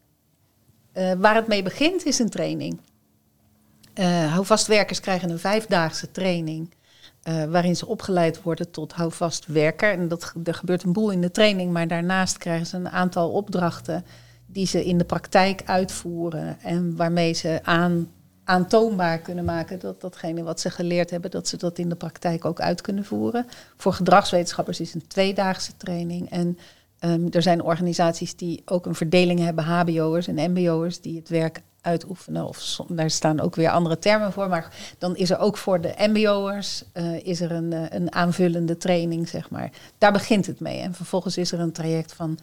waar 1.19 1.35
het 1.35 1.47
mee 1.47 1.63
begint 1.63 2.05
is 2.05 2.19
een 2.19 2.31
training. 2.31 2.81
houvastwerkers 4.29 5.01
krijgen 5.01 5.31
een 5.31 5.39
vijfdaagse 5.39 6.11
training. 6.11 6.75
Uh, 7.29 7.45
waarin 7.45 7.77
ze 7.77 7.87
opgeleid 7.87 8.43
worden 8.43 8.71
tot 8.71 8.93
houvast 8.93 9.47
werker. 9.47 9.93
En 9.93 10.09
dat, 10.09 10.33
er 10.45 10.55
gebeurt 10.55 10.83
een 10.83 10.93
boel 10.93 11.11
in 11.11 11.21
de 11.21 11.31
training, 11.31 11.73
maar 11.73 11.89
daarnaast 11.89 12.39
krijgen 12.39 12.67
ze 12.67 12.77
een 12.77 12.89
aantal 12.89 13.31
opdrachten 13.31 14.05
die 14.47 14.67
ze 14.67 14.85
in 14.85 14.99
de 14.99 15.05
praktijk 15.05 15.63
uitvoeren 15.65 16.61
en 16.61 16.97
waarmee 16.97 17.33
ze 17.33 17.61
aan, 17.63 18.11
aantoonbaar 18.45 19.19
kunnen 19.19 19.45
maken 19.45 19.79
dat 19.79 20.01
datgene 20.01 20.43
wat 20.43 20.61
ze 20.61 20.71
geleerd 20.71 21.11
hebben, 21.11 21.31
dat 21.31 21.49
ze 21.49 21.57
dat 21.57 21.79
in 21.79 21.89
de 21.89 21.95
praktijk 21.95 22.45
ook 22.45 22.61
uit 22.61 22.81
kunnen 22.81 23.05
voeren. 23.05 23.47
Voor 23.77 23.93
gedragswetenschappers 23.93 24.81
is 24.81 24.95
een 24.95 25.07
tweedaagse 25.07 25.77
training. 25.77 26.31
En 26.31 26.59
um, 27.01 27.29
er 27.31 27.43
zijn 27.43 27.63
organisaties 27.63 28.37
die 28.37 28.63
ook 28.65 28.87
een 28.87 28.95
verdeling 28.95 29.41
hebben, 29.41 29.65
HBO'ers 29.65 30.27
en 30.27 30.51
MBO'ers, 30.51 31.01
die 31.01 31.17
het 31.17 31.29
werk 31.29 31.63
uitoefenen. 31.83 32.49
Of 32.49 32.77
daar 32.89 33.11
staan 33.11 33.41
ook 33.41 33.55
weer 33.55 33.71
andere 33.71 33.99
termen 33.99 34.33
voor. 34.33 34.49
Maar 34.49 34.95
dan 34.99 35.17
is 35.17 35.31
er 35.31 35.39
ook 35.39 35.57
voor 35.57 35.81
de 35.81 35.95
mbo'ers 35.97 36.85
uh, 36.95 37.25
is 37.25 37.41
er 37.41 37.53
een, 37.53 37.73
uh, 37.73 37.85
een 37.89 38.13
aanvullende 38.13 38.77
training, 38.77 39.29
zeg 39.29 39.51
maar. 39.51 39.71
Daar 39.99 40.13
begint 40.13 40.47
het 40.47 40.61
mee. 40.61 40.81
En 40.81 40.95
vervolgens 40.95 41.37
is 41.37 41.53
er 41.53 41.61
een 41.61 41.73
traject 41.73 42.13
van 42.13 42.39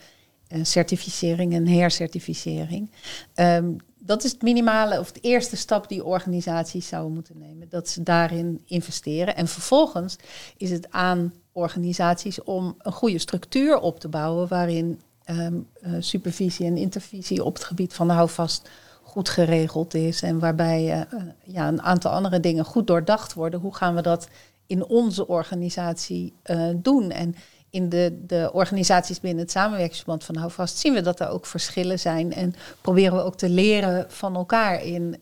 uh, 0.50 0.63
certificering 0.63 1.53
en 1.53 1.67
hercertificering. 1.67 2.91
Um, 3.36 3.77
dat 4.01 4.24
is 4.24 4.31
het 4.31 4.41
minimale, 4.41 5.00
of 5.00 5.12
de 5.12 5.19
eerste 5.19 5.55
stap 5.55 5.89
die 5.89 6.05
organisaties 6.05 6.88
zouden 6.88 7.13
moeten 7.13 7.38
nemen. 7.38 7.69
Dat 7.69 7.89
ze 7.89 8.03
daarin 8.03 8.62
investeren. 8.65 9.36
En 9.36 9.48
vervolgens 9.48 10.15
is 10.58 10.72
het 10.72 10.91
aan 10.91 11.34
organisaties 11.51 12.43
om 12.43 12.75
een 12.77 12.91
goede 12.91 13.19
structuur 13.19 13.79
op 13.79 14.00
te 14.00 14.08
bouwen 14.08 14.48
waarin 14.48 15.01
um, 15.25 15.67
supervisie 16.00 16.65
en 16.65 16.77
intervisie 16.77 17.43
op 17.43 17.53
het 17.53 17.63
gebied 17.63 17.93
van 17.93 18.08
de 18.08 18.13
houvast 18.13 18.69
goed 19.10 19.30
geregeld 19.30 19.94
is 19.94 20.22
en 20.22 20.39
waarbij 20.39 21.08
uh, 21.13 21.22
ja, 21.44 21.68
een 21.68 21.82
aantal 21.82 22.12
andere 22.12 22.39
dingen 22.39 22.66
goed 22.66 22.88
doordacht 22.88 23.34
worden. 23.34 23.60
Hoe 23.60 23.75
gaan 23.75 23.96
we 23.96 24.01
dat 24.01 24.28
in 24.68 24.86
onze 24.86 25.28
organisatie 25.28 26.34
uh, 26.46 26.70
doen? 26.75 27.12
En 27.12 27.36
in 27.70 27.89
de, 27.89 28.20
de 28.28 28.50
organisaties 28.54 29.20
binnen 29.20 29.44
het 29.44 29.51
samenwerkingsverband 29.51 30.24
van 30.24 30.36
Houvast 30.36 30.78
zien 30.78 30.94
we 30.94 31.01
dat 31.01 31.20
er 31.20 31.30
ook 31.30 31.46
verschillen 31.46 32.00
zijn 32.00 32.34
en 32.34 32.56
proberen 32.82 33.16
we 33.16 33.24
ook 33.24 33.38
te 33.38 33.50
leren 33.50 34.06
van 34.10 34.36
elkaar 34.36 34.84
in 34.84 35.20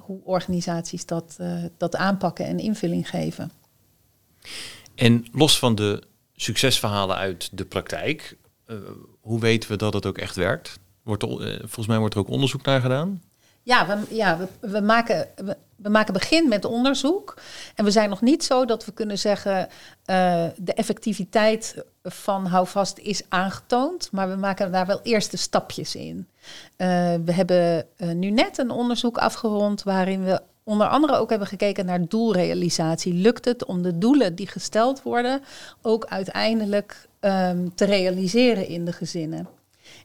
hoe 0.00 0.20
organisaties 0.24 1.06
dat, 1.06 1.36
dat 1.76 1.96
aanpakken 1.96 2.44
en 2.46 2.58
invulling 2.58 3.08
geven. 3.08 3.50
En 4.94 5.26
los 5.32 5.58
van 5.58 5.74
de 5.74 6.02
succesverhalen 6.34 7.16
uit 7.16 7.48
de 7.52 7.64
praktijk, 7.64 8.36
hoe 9.20 9.40
weten 9.40 9.70
we 9.70 9.76
dat 9.76 9.92
het 9.92 10.06
ook 10.06 10.18
echt 10.18 10.36
werkt? 10.36 10.78
Wordt 11.02 11.22
eh, 11.22 11.30
volgens 11.58 11.86
mij 11.86 11.98
wordt 11.98 12.14
er 12.14 12.20
ook 12.20 12.28
onderzoek 12.28 12.62
naar 12.62 12.80
gedaan. 12.80 13.22
Ja, 13.62 13.86
we, 13.86 14.14
ja, 14.14 14.38
we, 14.60 14.80
maken, 14.80 15.28
we, 15.76 15.88
maken 15.88 16.12
begin 16.12 16.48
met 16.48 16.64
onderzoek. 16.64 17.34
En 17.74 17.84
we 17.84 17.90
zijn 17.90 18.08
nog 18.08 18.20
niet 18.20 18.44
zo 18.44 18.64
dat 18.64 18.84
we 18.84 18.92
kunnen 18.92 19.18
zeggen... 19.18 19.68
Uh, 20.06 20.44
de 20.56 20.74
effectiviteit 20.74 21.84
van 22.02 22.46
houvast 22.46 22.98
is 22.98 23.22
aangetoond. 23.28 24.08
Maar 24.12 24.28
we 24.28 24.36
maken 24.36 24.72
daar 24.72 24.86
wel 24.86 25.00
eerste 25.02 25.36
stapjes 25.36 25.94
in. 25.94 26.28
Uh, 26.76 26.86
we 27.24 27.32
hebben 27.32 27.86
nu 27.98 28.30
net 28.30 28.58
een 28.58 28.70
onderzoek 28.70 29.18
afgerond... 29.18 29.82
waarin 29.82 30.24
we 30.24 30.40
onder 30.64 30.86
andere 30.86 31.16
ook 31.16 31.30
hebben 31.30 31.48
gekeken 31.48 31.86
naar 31.86 32.08
doelrealisatie. 32.08 33.14
Lukt 33.14 33.44
het 33.44 33.64
om 33.64 33.82
de 33.82 33.98
doelen 33.98 34.34
die 34.34 34.46
gesteld 34.46 35.02
worden... 35.02 35.42
ook 35.82 36.04
uiteindelijk 36.04 37.08
um, 37.20 37.74
te 37.74 37.84
realiseren 37.84 38.68
in 38.68 38.84
de 38.84 38.92
gezinnen? 38.92 39.48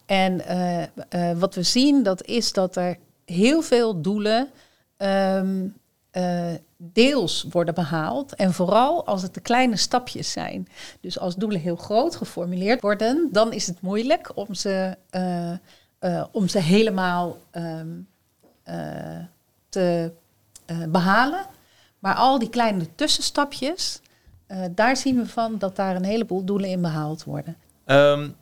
En 0.06 0.42
uh, 0.50 0.82
uh, 0.82 1.40
wat 1.40 1.56
we 1.56 1.64
zien, 1.64 2.04
dat 2.04 2.26
is 2.26 2.54
dat 2.54 2.76
er 2.76 2.98
heel 3.26 3.62
veel 3.62 4.02
doelen 4.02 4.50
um, 4.98 5.76
uh, 6.12 6.46
deels 6.78 7.46
worden 7.50 7.74
behaald. 7.74 8.36
En 8.36 8.54
vooral 8.54 9.06
als 9.06 9.22
het 9.22 9.34
de 9.34 9.40
kleine 9.40 9.76
stapjes 9.76 10.32
zijn. 10.32 10.68
Dus 11.02 11.20
als 11.20 11.36
doelen 11.36 11.60
heel 11.60 11.76
groot 11.76 12.16
geformuleerd 12.16 12.82
worden, 12.82 13.30
dan 13.32 13.54
is 13.54 13.68
het 13.68 13.82
moeilijk 13.82 14.32
om 14.36 14.54
ze, 14.54 14.98
om 16.32 16.48
ze 16.48 16.60
helemaal 16.60 17.38
um, 17.52 18.08
te 19.70 20.12
behalen. 20.90 21.46
Maar 22.00 22.16
al 22.16 22.40
die 22.40 22.50
kleine 22.50 22.96
tussenstapjes, 22.96 24.02
daar 24.72 24.98
zien 24.98 25.16
we 25.18 25.28
van 25.28 25.58
dat 25.58 25.76
daar 25.76 25.96
een 25.96 26.06
heleboel 26.06 26.44
doelen 26.44 26.70
in 26.70 26.82
behaald 26.82 27.24
worden. 27.24 27.58
Um 27.86 28.36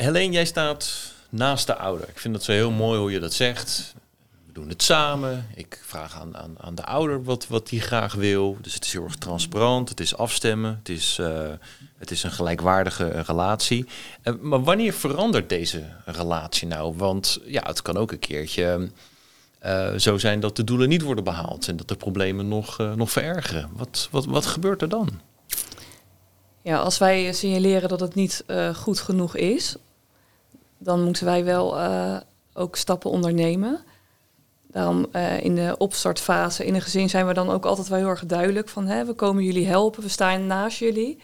Helene, 0.00 0.32
jij 0.32 0.44
staat 0.44 1.12
naast 1.28 1.66
de 1.66 1.76
ouder. 1.76 2.08
Ik 2.08 2.18
vind 2.18 2.34
dat 2.34 2.42
zo 2.42 2.52
heel 2.52 2.70
mooi 2.70 2.98
hoe 2.98 3.10
je 3.10 3.20
dat 3.20 3.32
zegt. 3.32 3.94
We 4.46 4.52
doen 4.52 4.68
het 4.68 4.82
samen. 4.82 5.46
Ik 5.54 5.80
vraag 5.84 6.20
aan, 6.20 6.36
aan, 6.36 6.54
aan 6.60 6.74
de 6.74 6.84
ouder 6.84 7.24
wat, 7.24 7.46
wat 7.46 7.70
hij 7.70 7.78
graag 7.78 8.14
wil. 8.14 8.58
Dus 8.60 8.74
het 8.74 8.84
is 8.84 8.92
heel 8.92 9.04
erg 9.04 9.16
transparant. 9.16 9.88
Het 9.88 10.00
is 10.00 10.16
afstemmen. 10.16 10.76
Het 10.78 10.88
is, 10.88 11.18
uh, 11.20 11.48
het 11.98 12.10
is 12.10 12.22
een 12.22 12.30
gelijkwaardige 12.30 13.08
relatie. 13.08 13.86
Uh, 14.24 14.34
maar 14.40 14.62
wanneer 14.62 14.92
verandert 14.92 15.48
deze 15.48 15.82
relatie 16.04 16.68
nou? 16.68 16.96
Want 16.96 17.38
ja, 17.44 17.62
het 17.66 17.82
kan 17.82 17.96
ook 17.96 18.12
een 18.12 18.18
keertje 18.18 18.90
uh, 19.66 19.94
zo 19.94 20.18
zijn 20.18 20.40
dat 20.40 20.56
de 20.56 20.64
doelen 20.64 20.88
niet 20.88 21.02
worden 21.02 21.24
behaald. 21.24 21.68
En 21.68 21.76
dat 21.76 21.88
de 21.88 21.96
problemen 21.96 22.48
nog, 22.48 22.78
nog 22.96 23.10
verergeren. 23.10 23.70
Wat, 23.72 24.08
wat, 24.10 24.24
wat 24.24 24.46
gebeurt 24.46 24.82
er 24.82 24.88
dan? 24.88 25.20
Ja, 26.62 26.78
als 26.78 26.98
wij 26.98 27.32
signaleren 27.32 27.88
dat 27.88 28.00
het 28.00 28.14
niet 28.14 28.44
goed 28.74 29.00
genoeg 29.00 29.36
is, 29.36 29.76
dan 30.82 31.02
moeten 31.02 31.24
wij 31.24 31.44
wel 31.44 31.78
uh, 31.78 32.16
ook 32.52 32.76
stappen 32.76 33.10
ondernemen. 33.10 33.80
Daarom 34.66 35.06
uh, 35.12 35.40
in 35.40 35.54
de 35.54 35.74
opstartfase 35.78 36.66
in 36.66 36.74
een 36.74 36.80
gezin 36.80 37.08
zijn 37.08 37.26
we 37.26 37.34
dan 37.34 37.50
ook 37.50 37.64
altijd 37.64 37.88
wel 37.88 37.98
heel 37.98 38.08
erg 38.08 38.26
duidelijk 38.26 38.68
van 38.68 38.86
hè, 38.86 39.04
we 39.04 39.12
komen 39.12 39.44
jullie 39.44 39.66
helpen, 39.66 40.02
we 40.02 40.08
staan 40.08 40.46
naast 40.46 40.78
jullie. 40.78 41.18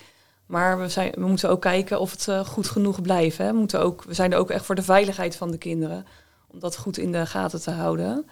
Maar 0.47 0.79
we, 0.79 0.89
zijn, 0.89 1.13
we 1.15 1.27
moeten 1.27 1.51
ook 1.51 1.61
kijken 1.61 2.01
of 2.01 2.11
het 2.11 2.27
uh, 2.27 2.41
goed 2.41 2.69
genoeg 2.69 3.03
blijft. 3.03 3.39
Hè. 3.39 3.47
We, 3.47 3.59
moeten 3.59 3.81
ook, 3.81 4.05
we 4.05 4.15
zijn 4.15 4.33
er 4.33 4.39
ook 4.39 4.51
echt 4.51 4.65
voor 4.65 4.75
de 4.75 4.83
veiligheid 4.83 5.37
van 5.37 5.51
de 5.51 5.59
kinderen. 5.59 6.07
Om 6.47 6.59
dat 6.59 6.77
goed 6.77 6.99
in 6.99 7.13
de 7.13 7.27
gaten 7.27 7.63
te 7.63 7.71
houden. 7.71 8.27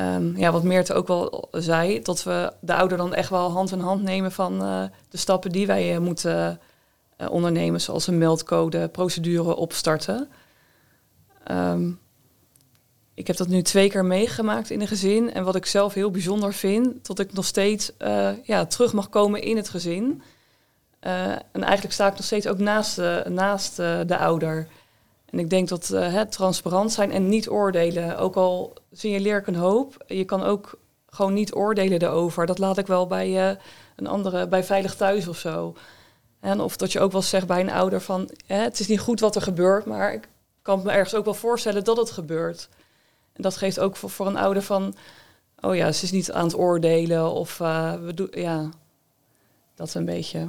Um, 0.00 0.36
ja, 0.36 0.52
wat 0.52 0.62
Meerte 0.62 0.94
ook 0.94 1.06
wel 1.06 1.48
zei, 1.50 2.02
dat 2.02 2.22
we 2.22 2.52
de 2.60 2.74
ouder 2.74 2.98
dan 2.98 3.14
echt 3.14 3.30
wel 3.30 3.50
hand 3.50 3.72
in 3.72 3.80
hand 3.80 4.02
nemen 4.02 4.32
van 4.32 4.58
de 5.08 5.16
stappen 5.16 5.50
die 5.50 5.66
wij 5.66 5.98
moeten 5.98 6.60
ondernemen, 7.30 7.80
zoals 7.80 8.06
een 8.06 8.18
meldcode, 8.18 8.88
procedure 8.88 9.56
opstarten. 9.56 10.28
Um, 11.50 12.02
ik 13.14 13.26
heb 13.26 13.36
dat 13.36 13.48
nu 13.48 13.62
twee 13.62 13.90
keer 13.90 14.04
meegemaakt 14.04 14.70
in 14.70 14.80
een 14.80 14.88
gezin. 14.88 15.32
En 15.32 15.44
wat 15.44 15.54
ik 15.54 15.66
zelf 15.66 15.94
heel 15.94 16.10
bijzonder 16.10 16.52
vind, 16.52 17.06
dat 17.06 17.18
ik 17.18 17.32
nog 17.32 17.44
steeds 17.44 17.92
uh, 17.98 18.30
ja, 18.42 18.66
terug 18.66 18.92
mag 18.92 19.08
komen 19.08 19.42
in 19.42 19.56
het 19.56 19.68
gezin. 19.68 20.22
Uh, 21.00 21.30
en 21.30 21.62
eigenlijk 21.62 21.92
sta 21.92 22.06
ik 22.06 22.16
nog 22.16 22.24
steeds 22.24 22.46
ook 22.46 22.58
naast, 22.58 23.00
naast 23.28 23.76
de 23.76 24.16
ouder. 24.18 24.68
En 25.30 25.38
ik 25.38 25.50
denk 25.50 25.68
dat 25.68 25.88
het 25.88 26.32
transparant 26.32 26.92
zijn 26.92 27.10
en 27.12 27.28
niet 27.28 27.48
oordelen, 27.48 28.18
ook 28.18 28.36
al 28.36 28.72
signaleer 28.92 29.38
ik 29.38 29.46
een 29.46 29.54
hoop, 29.54 30.04
je 30.06 30.24
kan 30.24 30.42
ook 30.42 30.78
gewoon 31.10 31.32
niet 31.34 31.54
oordelen 31.54 32.02
erover. 32.02 32.46
Dat 32.46 32.58
laat 32.58 32.78
ik 32.78 32.86
wel 32.86 33.06
bij 33.06 33.58
een 33.96 34.06
andere, 34.06 34.48
bij 34.48 34.64
Veilig 34.64 34.94
Thuis 34.94 35.28
of 35.28 35.38
zo. 35.38 35.74
En 36.44 36.60
of 36.60 36.76
dat 36.76 36.92
je 36.92 37.00
ook 37.00 37.12
wel 37.12 37.22
zegt 37.22 37.46
bij 37.46 37.60
een 37.60 37.70
ouder 37.70 38.00
van, 38.00 38.30
hè, 38.46 38.56
het 38.56 38.80
is 38.80 38.88
niet 38.88 39.00
goed 39.00 39.20
wat 39.20 39.34
er 39.34 39.42
gebeurt, 39.42 39.84
maar 39.84 40.12
ik 40.12 40.28
kan 40.62 40.82
me 40.82 40.90
ergens 40.90 41.14
ook 41.14 41.24
wel 41.24 41.34
voorstellen 41.34 41.84
dat 41.84 41.96
het 41.96 42.10
gebeurt. 42.10 42.68
En 43.32 43.42
dat 43.42 43.56
geeft 43.56 43.78
ook 43.78 43.96
voor, 43.96 44.10
voor 44.10 44.26
een 44.26 44.36
ouder 44.36 44.62
van, 44.62 44.94
oh 45.60 45.76
ja, 45.76 45.92
ze 45.92 46.04
is 46.04 46.10
niet 46.10 46.32
aan 46.32 46.44
het 46.44 46.56
oordelen 46.56 47.30
of 47.30 47.60
uh, 47.60 47.94
we 47.94 48.14
doen, 48.14 48.28
ja, 48.30 48.68
dat 49.74 49.94
een 49.94 50.04
beetje. 50.04 50.48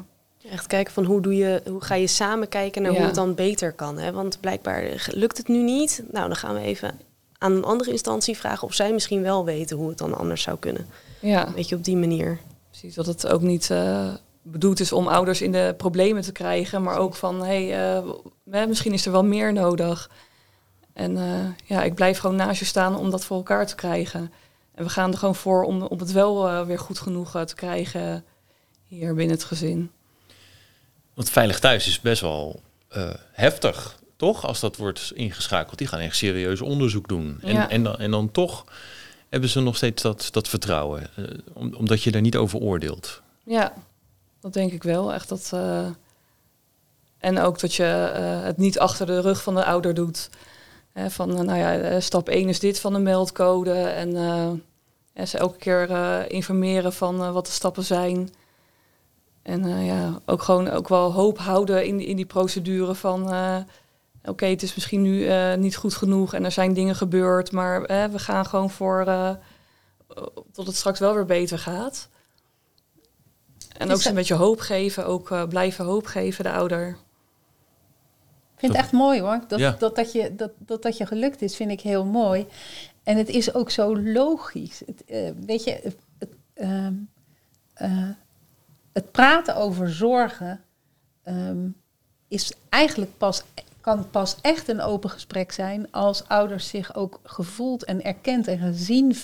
Echt 0.50 0.68
kijken 0.68 0.94
van 0.94 1.06
hoe, 1.06 1.22
doe 1.22 1.36
je, 1.36 1.62
hoe 1.66 1.84
ga 1.84 1.96
je 1.96 2.08
samen 2.08 2.50
kijken 2.50 2.82
naar 2.82 2.92
ja. 2.92 2.98
hoe 2.98 3.06
het 3.06 3.16
dan 3.16 3.36
beter 3.36 3.72
kan. 3.72 3.98
Hè? 3.98 4.12
Want 4.12 4.40
blijkbaar 4.40 5.08
lukt 5.12 5.38
het 5.38 5.48
nu 5.48 5.64
niet. 5.64 6.04
Nou, 6.12 6.28
dan 6.28 6.36
gaan 6.36 6.54
we 6.56 6.62
even 6.62 7.00
aan 7.38 7.52
een 7.52 7.64
andere 7.64 7.92
instantie 7.92 8.38
vragen 8.38 8.68
of 8.68 8.74
zij 8.74 8.94
misschien 8.94 9.22
wel 9.22 9.46
weten 9.46 9.78
hoe 9.78 9.90
het 9.90 9.98
dan 9.98 10.18
anders 10.18 10.42
zou 10.42 10.58
kunnen. 10.60 10.88
Ja. 11.20 11.54
Weet 11.54 11.70
je, 11.70 11.76
op 11.76 11.84
die 11.84 11.98
manier. 11.98 12.40
Precies, 12.70 12.96
dat 12.96 13.06
het 13.06 13.28
ook 13.28 13.42
niet 13.42 13.70
uh, 13.70 14.14
bedoeld 14.48 14.80
is 14.80 14.92
om 14.92 15.08
ouders 15.08 15.42
in 15.42 15.52
de 15.52 15.74
problemen 15.78 16.22
te 16.22 16.32
krijgen, 16.32 16.84
maar 16.84 16.98
ook 16.98 17.16
van 17.16 17.44
hé, 17.44 17.68
hey, 17.68 18.04
uh, 18.52 18.68
misschien 18.68 18.94
is 18.94 19.06
er 19.06 19.12
wel 19.12 19.24
meer 19.24 19.54
nodig. 19.54 20.10
En 20.94 21.12
uh, 21.18 21.46
ja, 21.66 21.84
ik 21.84 21.96
blijf 21.96 22.18
gewoon 22.18 22.36
naast 22.36 22.60
je 22.60 22.66
staan 22.66 22.96
om 22.98 23.10
dat 23.10 23.26
voor 23.26 23.38
elkaar 23.38 23.68
te 23.68 23.76
krijgen. 23.76 24.32
En 24.76 24.84
we 24.84 24.90
gaan 24.90 25.12
er 25.12 25.18
gewoon 25.18 25.36
voor 25.36 25.64
om, 25.64 25.82
om 25.82 26.00
het 26.00 26.12
wel 26.12 26.48
uh, 26.50 26.62
weer 26.66 26.80
goed 26.80 27.00
genoeg 27.00 27.32
te 27.46 27.56
krijgen 27.56 28.26
hier 28.88 29.14
binnen 29.16 29.36
het 29.36 29.46
gezin. 29.46 29.92
Want 31.14 31.30
veilig 31.30 31.60
thuis 31.60 31.88
is 31.88 32.00
best 32.02 32.22
wel 32.22 32.62
heftig. 33.32 34.00
toch? 34.18 34.46
Als 34.46 34.60
dat 34.60 34.78
wordt 34.78 35.12
ingeschakeld. 35.16 35.78
Die 35.78 35.88
gaan 35.88 36.00
echt 36.00 36.16
serieus 36.16 36.62
onderzoek 36.62 37.08
doen. 37.08 37.38
En, 37.42 37.54
Ja. 37.54 37.70
en, 37.70 37.84
dan, 37.84 37.98
en 37.98 38.12
dan 38.12 38.32
toch 38.32 38.66
hebben 39.30 39.50
ze 39.50 39.60
nog 39.60 39.76
steeds 39.76 40.02
dat, 40.02 40.28
dat 40.32 40.48
vertrouwen. 40.48 41.08
eh, 41.16 41.24
om- 41.54 41.74
omdat 41.74 42.04
je 42.04 42.12
daar 42.12 42.22
niet 42.22 42.36
over 42.38 42.60
oordeelt. 42.60 43.22
Ja, 43.44 43.74
dat 44.46 44.54
denk 44.54 44.72
ik 44.72 44.84
wel. 44.84 45.14
Echt 45.14 45.30
dat. 45.30 45.50
eh, 45.54 45.88
en 47.18 47.40
ook 47.40 47.60
dat 47.60 47.74
je 47.74 48.12
eh, 48.14 48.42
het 48.44 48.58
niet 48.58 48.80
achter 48.80 49.06
de 49.06 49.22
rug 49.22 49.44
van 49.44 49.56
de 49.56 49.66
ouder 49.66 49.94
doet. 49.94 50.30
Hè, 50.94 51.10
van, 51.10 51.38
eh, 51.38 51.44
nou 51.44 51.60
ja, 51.60 52.00
stap 52.00 52.30
1 52.30 52.50
is 52.50 52.60
dit 52.60 52.80
van 52.80 52.94
de 52.94 53.00
meldcode. 53.00 53.74
En 53.74 54.12
ja, 55.14 55.26
ze 55.26 55.38
elke 55.38 55.58
keer 55.58 55.90
informeren 56.32 56.94
van 56.94 57.34
wat 57.34 57.46
de 57.46 57.52
stappen 57.52 57.84
zijn. 57.84 58.34
En 59.42 59.84
ja, 59.86 60.20
ook 60.26 60.42
gewoon 60.42 60.70
ook 60.70 60.88
wel 60.88 61.14
hoop 61.14 61.38
houden 61.38 61.86
in, 61.86 62.00
in 62.00 62.16
die 62.16 62.26
procedure 62.26 62.96
van... 62.96 63.34
Oké, 64.24 64.46
het 64.46 64.64
is 64.64 64.76
misschien 64.76 65.02
nu 65.02 65.30
niet 65.56 65.76
goed 65.76 65.96
genoeg 65.96 66.34
en 66.34 66.46
er 66.46 66.52
zijn 66.52 66.74
dingen 66.74 66.96
gebeurd, 66.96 67.52
maar 67.52 67.82
we 68.12 68.20
gaan 68.20 68.46
gewoon 68.46 68.70
voor 68.70 69.06
tot 70.52 70.68
het 70.68 70.76
straks 70.76 71.00
wel 71.00 71.14
weer 71.14 71.26
beter 71.26 71.60
gaat. 71.60 72.10
En 73.78 73.92
ook 73.92 74.02
ze 74.02 74.10
een 74.10 74.16
beetje 74.16 74.34
hoop 74.34 74.60
geven, 74.60 75.06
ook 75.06 75.32
eh, 75.32 75.48
blijven 75.48 75.86
hoop 75.86 76.06
geven, 76.06 76.44
de 76.44 76.52
ouder. 76.52 76.88
Ik 78.54 78.62
vind 78.62 78.72
het 78.72 78.82
echt 78.82 78.92
mooi 78.92 79.22
hoor. 79.22 79.42
Dat, 79.48 79.60
Ja. 79.60 79.76
dat, 79.80 79.96
dat, 79.96 80.12
je, 80.12 80.36
dat, 80.36 80.52
dat 80.58 80.82
dat 80.82 80.98
je 80.98 81.06
gelukt 81.06 81.42
is, 81.42 81.56
vind 81.56 81.72
ik 81.72 81.82
heel 81.82 82.06
mooi. 82.06 82.48
En 83.04 83.18
het 83.18 83.30
is 83.30 83.54
ook 83.54 83.70
zo 83.70 83.98
logisch. 83.98 84.82
Het, 84.86 85.06
eh, 85.06 85.32
weet 85.46 85.64
je, 85.64 85.80
het, 85.84 85.96
het, 86.18 86.30
ehm, 86.54 86.94
eh, 87.74 88.10
het 88.94 89.12
praten 89.12 89.56
over 89.56 89.90
zorgen 89.92 90.62
ehm, 91.24 91.68
is 92.28 92.52
eigenlijk 92.70 93.18
pas, 93.18 93.44
kan 93.82 94.10
pas 94.10 94.36
echt 94.42 94.68
een 94.68 94.82
open 94.82 95.10
gesprek 95.10 95.52
zijn 95.52 95.92
als 95.92 96.28
ouders 96.28 96.68
zich 96.68 96.96
ook 96.96 97.20
gevoeld 97.24 97.84
en 97.84 98.04
erkend 98.04 98.48
en 98.48 98.58
gezien 98.58 99.16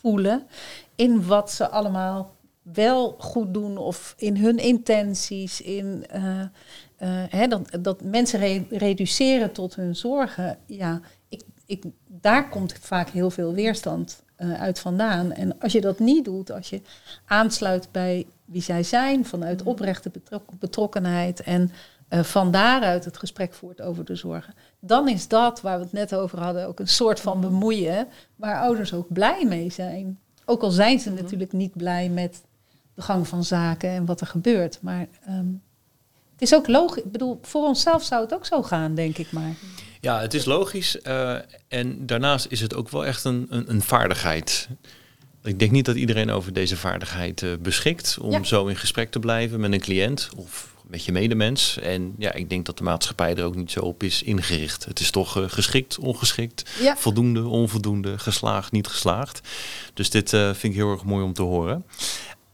voelen 0.00 0.46
in 0.94 1.26
wat 1.26 1.50
ze 1.50 1.68
allemaal 1.68 2.34
wel 2.72 3.14
goed 3.18 3.54
doen 3.54 3.78
of 3.78 4.14
in 4.18 4.36
hun 4.36 4.58
intenties, 4.58 5.60
in 5.60 6.06
eh, 6.08 6.40
eh, 6.40 6.48
hè, 7.28 7.46
dat, 7.46 7.78
dat 7.80 8.02
mensen 8.02 8.38
re- 8.38 8.66
reduceren 8.70 9.52
tot 9.52 9.74
hun 9.74 9.96
zorgen. 9.96 10.58
Ja, 10.66 11.00
ik, 11.28 11.42
ik, 11.66 11.84
daar 12.06 12.48
komt 12.48 12.74
vaak 12.80 13.08
heel 13.08 13.30
veel 13.30 13.52
weerstand 13.52 14.22
eh, 14.36 14.52
uit 14.52 14.78
vandaan. 14.78 15.32
En 15.32 15.60
als 15.60 15.72
je 15.72 15.80
dat 15.80 15.98
niet 15.98 16.24
doet, 16.24 16.50
als 16.52 16.70
je 16.70 16.80
aansluit 17.24 17.88
bij 17.92 18.26
wie 18.44 18.62
zij 18.62 18.82
zijn, 18.82 19.24
vanuit 19.24 19.62
oprechte 19.62 20.10
betrok- 20.10 20.58
betrokkenheid 20.58 21.40
en 21.42 21.70
van 22.08 22.50
daaruit 22.50 23.04
het 23.04 23.16
gesprek 23.16 23.54
voert 23.54 23.82
over 23.82 24.04
de 24.04 24.14
zorgen, 24.14 24.54
dan 24.80 25.08
is 25.08 25.28
dat 25.28 25.60
waar 25.60 25.78
we 25.78 25.84
het 25.84 25.92
net 25.92 26.14
over 26.14 26.40
hadden 26.40 26.66
ook 26.66 26.80
een 26.80 26.88
soort 26.88 27.20
van 27.20 27.40
bemoeien, 27.40 28.08
waar 28.36 28.60
ouders 28.60 28.94
ook 28.94 29.12
blij 29.12 29.44
mee 29.44 29.70
zijn. 29.70 30.18
Ook 30.44 30.62
al 30.62 30.70
zijn 30.70 31.00
ze 31.00 31.10
natuurlijk 31.10 31.52
niet 31.52 31.76
blij 31.76 32.08
met 32.08 32.42
de 32.96 33.02
gang 33.02 33.28
van 33.28 33.44
zaken 33.44 33.90
en 33.90 34.04
wat 34.04 34.20
er 34.20 34.26
gebeurt. 34.26 34.78
Maar 34.82 35.06
ehm, 35.26 35.46
het 36.32 36.42
is 36.42 36.54
ook 36.54 36.68
logisch. 36.68 37.02
Ik 37.02 37.12
bedoel, 37.12 37.38
voor 37.42 37.66
onszelf 37.66 38.02
zou 38.04 38.22
het 38.22 38.34
ook 38.34 38.46
zo 38.46 38.62
gaan, 38.62 38.94
denk 38.94 39.18
ik 39.18 39.32
maar. 39.32 39.54
Ja, 40.00 40.20
het 40.20 40.34
is 40.34 40.44
logisch. 40.44 41.00
eh, 41.00 41.36
en 41.68 42.06
daarnaast 42.06 42.46
is 42.50 42.60
het 42.60 42.74
ook 42.74 42.88
wel 42.88 43.06
echt 43.06 43.24
een, 43.24 43.46
een, 43.50 43.70
een 43.70 43.82
vaardigheid. 43.82 44.68
Ik 45.42 45.58
denk 45.58 45.70
niet 45.70 45.84
dat 45.84 45.96
iedereen 45.96 46.30
over 46.30 46.52
deze 46.52 46.76
vaardigheid 46.76 47.42
eh, 47.42 47.50
beschikt 47.60 48.18
om 48.20 48.30
Ja. 48.30 48.42
zo 48.42 48.66
in 48.66 48.76
gesprek 48.76 49.10
te 49.10 49.18
blijven 49.18 49.60
met 49.60 49.72
een 49.72 49.80
cliënt 49.80 50.28
of 50.36 50.74
met 50.86 51.04
je 51.04 51.12
medemens. 51.12 51.78
En 51.78 52.14
ja, 52.18 52.32
ik 52.32 52.48
denk 52.50 52.66
dat 52.66 52.78
de 52.78 52.84
maatschappij 52.84 53.34
er 53.36 53.44
ook 53.44 53.54
niet 53.56 53.70
zo 53.70 53.80
op 53.80 54.02
is 54.02 54.22
ingericht. 54.22 54.84
Het 54.84 55.00
is 55.00 55.10
toch 55.10 55.36
eh, 55.36 55.44
geschikt, 55.48 55.98
ongeschikt, 55.98 56.70
Ja. 56.80 56.96
voldoende, 56.96 57.46
onvoldoende, 57.46 58.18
geslaagd, 58.18 58.72
niet 58.72 58.86
geslaagd. 58.86 59.40
Dus 59.94 60.10
dit 60.10 60.28
vind 60.30 60.62
ik 60.62 60.74
heel 60.74 60.90
erg 60.92 61.04
mooi 61.04 61.24
om 61.24 61.32
te 61.32 61.42
horen. 61.42 61.84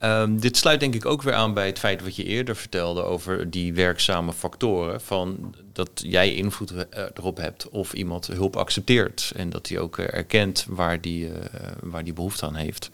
Ehm, 0.02 0.36
dit 0.36 0.56
sluit 0.56 0.80
denk 0.80 0.94
ik 0.94 1.06
ook 1.06 1.22
weer 1.22 1.34
aan 1.34 1.54
bij 1.54 1.66
het 1.66 1.78
feit 1.78 2.02
wat 2.02 2.16
je 2.16 2.24
eerder 2.24 2.56
vertelde 2.56 3.02
over 3.02 3.50
die 3.50 3.74
werkzame 3.74 4.32
factoren. 4.32 5.00
Van 5.00 5.54
dat 5.72 5.90
jij 5.94 6.34
invloed 6.34 6.70
eh, 6.70 7.04
erop 7.14 7.36
hebt 7.36 7.68
of 7.68 7.92
iemand 7.92 8.26
hulp 8.26 8.56
accepteert. 8.56 9.32
En 9.36 9.50
dat 9.50 9.68
hij 9.68 9.78
ook 9.78 9.98
eh, 9.98 10.14
erkent 10.14 10.66
waar 10.68 11.00
die, 11.00 11.32
eh, 11.32 11.68
waar 11.82 12.04
die 12.04 12.12
behoefte 12.12 12.46
aan 12.46 12.54
heeft. 12.54 12.90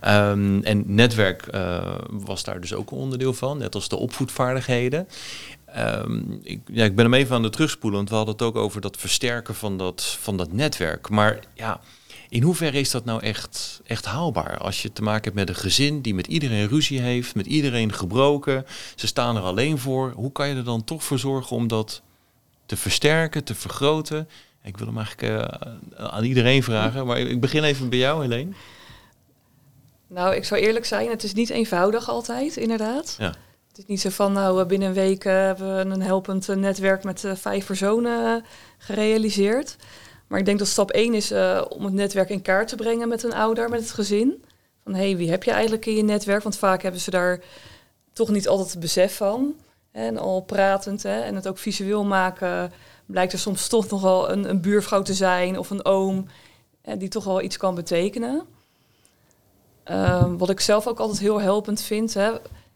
Ehm, 0.00 0.60
en 0.62 0.82
netwerk 0.86 1.46
was 2.10 2.44
daar 2.44 2.60
dus 2.60 2.74
ook 2.74 2.90
een 2.90 2.98
onderdeel 2.98 3.34
van, 3.34 3.58
net 3.58 3.74
als 3.74 3.88
de 3.88 3.96
opvoedvaardigheden. 3.96 5.08
Ehm, 5.64 6.22
ik, 6.42 6.60
ja, 6.66 6.84
ik 6.84 6.94
ben 6.94 7.04
hem 7.04 7.14
even 7.14 7.36
aan 7.36 7.42
het 7.42 7.52
terugspoelen, 7.52 7.98
want 7.98 8.10
we 8.10 8.16
hadden 8.16 8.34
het 8.34 8.42
ook 8.42 8.56
over 8.56 8.80
dat 8.80 8.96
versterken 8.96 9.54
van 9.54 9.76
dat, 9.76 10.16
van 10.20 10.36
dat 10.36 10.52
netwerk. 10.52 11.08
Maar 11.08 11.38
ja, 11.54 11.80
in 12.28 12.42
hoeverre 12.42 12.78
is 12.78 12.90
dat 12.90 13.04
nou 13.04 13.22
echt, 13.22 13.80
echt 13.86 14.04
haalbaar? 14.04 14.58
Als 14.58 14.82
je 14.82 14.92
te 14.92 15.02
maken 15.02 15.24
hebt 15.24 15.34
met 15.34 15.48
een 15.48 15.62
gezin 15.62 16.00
die 16.00 16.14
met 16.14 16.26
iedereen 16.26 16.68
ruzie 16.68 17.00
heeft, 17.00 17.34
met 17.34 17.46
iedereen 17.46 17.92
gebroken, 17.92 18.66
ze 18.94 19.06
staan 19.06 19.36
er 19.36 19.42
alleen 19.42 19.78
voor. 19.78 20.12
Hoe 20.16 20.32
kan 20.32 20.48
je 20.48 20.54
er 20.54 20.64
dan 20.64 20.84
toch 20.84 21.04
voor 21.04 21.18
zorgen 21.18 21.56
om 21.56 21.68
dat 21.68 22.02
te 22.66 22.76
versterken, 22.76 23.44
te 23.44 23.54
vergroten? 23.54 24.28
Ik 24.62 24.76
wil 24.76 24.86
hem 24.86 24.96
eigenlijk 24.96 25.32
eh, 25.32 26.06
aan 26.06 26.24
iedereen 26.24 26.62
vragen, 26.62 27.06
maar 27.06 27.18
ik 27.18 27.40
begin 27.40 27.64
even 27.64 27.88
bij 27.88 27.98
jou, 27.98 28.22
Helene. 28.22 28.50
Nou, 30.06 30.34
ik 30.34 30.44
zou 30.44 30.60
eerlijk 30.60 30.84
zijn, 30.84 31.10
het 31.10 31.22
is 31.22 31.34
niet 31.34 31.50
eenvoudig 31.50 32.08
altijd, 32.08 32.56
inderdaad. 32.56 33.16
Ja. 33.18 33.34
Het 33.68 33.78
is 33.78 33.86
niet 33.86 34.00
zo 34.00 34.10
van, 34.10 34.32
nou, 34.32 34.64
binnen 34.64 34.88
een 34.88 34.94
week 34.94 35.24
eh, 35.24 35.32
hebben 35.32 35.76
we 35.76 35.94
een 35.94 36.02
helpend 36.02 36.48
eh, 36.48 36.56
netwerk 36.56 37.04
met 37.04 37.24
vijf 37.34 37.66
personen 37.66 38.44
gerealiseerd. 38.78 39.76
Maar 40.28 40.38
ik 40.38 40.44
denk 40.44 40.58
dat 40.58 40.68
stap 40.68 40.90
één 40.90 41.14
is 41.14 41.30
eh, 41.30 41.64
om 41.68 41.84
het 41.84 41.92
netwerk 41.94 42.28
in 42.28 42.42
kaart 42.42 42.68
te 42.68 42.76
brengen 42.76 43.08
met 43.08 43.22
een 43.22 43.34
ouder, 43.34 43.68
met 43.68 43.80
het 43.80 43.90
gezin. 43.90 44.44
Van, 44.84 44.94
hé, 44.94 45.06
hey, 45.06 45.16
wie 45.16 45.30
heb 45.30 45.42
je 45.42 45.50
eigenlijk 45.50 45.86
in 45.86 45.96
je 45.96 46.02
netwerk? 46.02 46.42
Want 46.42 46.56
vaak 46.56 46.82
hebben 46.82 47.00
ze 47.00 47.10
daar 47.10 47.40
toch 48.12 48.28
niet 48.28 48.48
altijd 48.48 48.70
het 48.70 48.80
besef 48.80 49.16
van. 49.16 49.54
En 49.92 50.18
al 50.18 50.40
pratend 50.40 51.02
hè, 51.02 51.20
en 51.20 51.34
het 51.34 51.48
ook 51.48 51.58
visueel 51.58 52.04
maken, 52.04 52.72
blijkt 53.06 53.32
er 53.32 53.38
soms 53.38 53.68
toch 53.68 53.88
nog 53.88 54.02
wel 54.02 54.30
een, 54.30 54.48
een 54.48 54.60
buurvrouw 54.60 55.02
te 55.02 55.14
zijn 55.14 55.58
of 55.58 55.70
een 55.70 55.84
oom 55.84 56.26
die 56.98 57.08
toch 57.08 57.24
wel 57.24 57.42
iets 57.42 57.56
kan 57.56 57.74
betekenen. 57.74 58.46
Ehm, 59.84 60.36
wat 60.36 60.50
ik 60.50 60.60
zelf 60.60 60.86
ook 60.86 60.98
altijd 60.98 61.18
heel 61.18 61.40
helpend 61.40 61.80
vind. 61.80 62.14
Hè. 62.14 62.32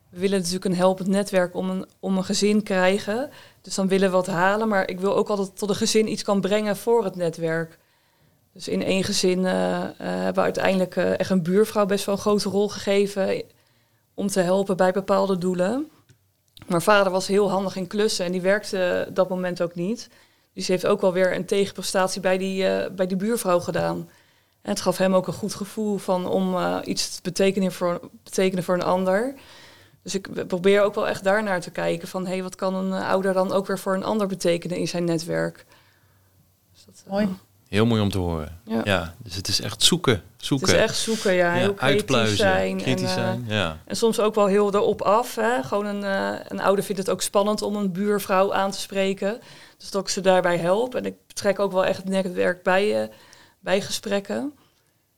We 0.09 0.19
willen 0.19 0.39
natuurlijk 0.39 0.65
een 0.65 0.77
helpend 0.77 1.09
netwerk 1.09 1.55
om 1.55 1.71
een, 1.71 1.87
om 2.01 2.17
een 2.17 2.25
gezin 2.25 2.63
krijgen. 2.63 3.31
Dus 3.63 3.75
dan 3.75 3.89
willen 3.89 4.11
we 4.11 4.17
wat 4.17 4.27
halen. 4.27 4.69
Maar 4.69 4.89
ik 4.89 5.01
wil 5.01 5.17
ook 5.17 5.29
altijd 5.29 5.59
tot 5.59 5.69
een 5.69 5.75
gezin 5.75 6.11
iets 6.11 6.23
kan 6.23 6.41
brengen 6.41 6.77
voor 6.77 7.05
het 7.05 7.17
netwerk. 7.17 7.79
Dus 8.53 8.69
in 8.69 8.83
één 8.83 9.05
gezin 9.05 9.47
eh, 9.47 9.83
eh, 9.83 9.91
hebben 9.99 10.35
we 10.35 10.41
uiteindelijk 10.41 10.97
eh, 10.97 11.19
echt 11.19 11.31
een 11.31 11.43
buurvrouw 11.43 11.87
best 11.87 12.05
wel 12.05 12.15
een 12.15 12.21
grote 12.21 12.49
rol 12.49 12.69
gegeven. 12.69 13.43
Om 14.15 14.27
te 14.27 14.41
helpen 14.41 14.77
bij 14.77 14.93
bepaalde 14.93 15.39
doelen. 15.39 15.91
Maar 16.67 16.83
vader 16.83 17.13
was 17.13 17.27
heel 17.27 17.51
handig 17.51 17.77
in 17.77 17.87
klussen 17.87 18.25
en 18.25 18.33
die 18.33 18.41
werkte 18.41 19.09
dat 19.13 19.29
moment 19.29 19.63
ook 19.63 19.75
niet. 19.75 20.09
Dus 20.55 20.69
heeft 20.69 20.87
ook 20.87 21.01
wel 21.01 21.13
weer 21.13 21.35
een 21.35 21.45
tegenprestatie 21.45 22.21
bij 22.21 22.39
die, 22.39 22.91
bij 22.91 23.07
die 23.07 23.17
buurvrouw 23.17 23.61
gedaan. 23.61 24.09
En 24.63 24.71
het 24.71 24.81
gaf 24.81 24.97
hem 24.97 25.15
ook 25.15 25.27
een 25.27 25.33
goed 25.33 25.55
gevoel 25.55 25.99
van 25.99 26.27
om 26.27 26.57
iets 26.85 27.15
te 27.15 27.23
betekenen 27.23 27.73
voor, 27.73 28.01
betekenen 28.23 28.65
voor 28.65 28.75
een 28.75 28.83
ander. 28.83 29.35
Dus 30.03 30.15
ik 30.15 30.47
probeer 30.47 30.83
ook 30.83 30.95
wel 30.95 31.09
echt 31.09 31.25
daarnaar 31.25 31.61
te 31.61 31.71
kijken 31.71 32.09
van 32.09 32.27
hé, 32.27 32.33
hey, 32.33 32.43
wat 32.43 32.55
kan 32.55 32.75
een 32.75 32.93
eh, 32.93 33.09
ouder 33.09 33.33
dan 33.33 33.53
ook 33.53 33.67
weer 33.67 33.79
voor 33.79 33.95
een 33.95 34.05
ander 34.05 34.27
betekenen 34.27 34.77
in 34.77 34.89
zijn 34.89 35.05
netwerk. 35.05 35.67
Dus 36.73 36.85
dat, 36.85 37.03
eh, 37.07 37.13
Mooi. 37.13 37.29
Heel 37.69 37.87
mooi 37.87 38.03
om 38.03 38.11
te 38.11 38.19
horen. 38.19 38.59
Ja. 38.65 38.81
Ja, 38.85 39.15
dus 39.19 39.35
het 39.35 39.49
is 39.49 39.61
echt 39.61 39.83
zoeken. 39.83 40.13
Het 40.13 40.47
zoeken. 40.47 40.69
is 40.69 40.75
echt 40.75 40.97
zoeken, 40.97 41.33
ja. 41.33 41.55
Ja, 41.55 41.61
heel 41.61 41.75
kritisch 41.75 41.97
uitpluizen, 41.97 42.37
zijn. 42.37 42.77
kritisch 42.77 43.03
en, 43.03 43.09
eh, 43.09 43.25
zijn. 43.25 43.45
Ja. 43.49 43.79
En 43.85 43.97
soms 43.97 44.21
ook 44.21 44.35
wel 44.35 44.47
heel 44.47 44.75
erop 44.75 45.03
af. 45.03 45.35
Hè? 45.35 45.63
Gewoon 45.63 45.87
een, 45.87 46.05
eh, 46.05 46.41
een 46.49 46.61
ouder 46.61 46.85
vindt 46.85 47.01
het 47.01 47.11
ook 47.11 47.23
spannend 47.23 47.63
om 47.63 47.77
een 47.77 47.93
buurvrouw 47.93 48.53
aan 48.53 48.71
te 48.71 48.81
spreken. 48.81 49.41
Dus 49.79 49.91
dat 49.91 50.03
ik 50.03 50.09
ze 50.09 50.21
daarbij 50.21 50.59
help. 50.59 50.95
En 50.95 51.05
ik 51.05 51.15
betrek 51.27 51.59
ook 51.59 51.73
wel 51.73 51.85
echt 51.85 51.97
het 51.97 52.09
netwerk 52.09 52.63
bij, 52.63 53.03
eh, 53.03 53.09
bij 53.61 53.81
gesprekken. 53.81 54.53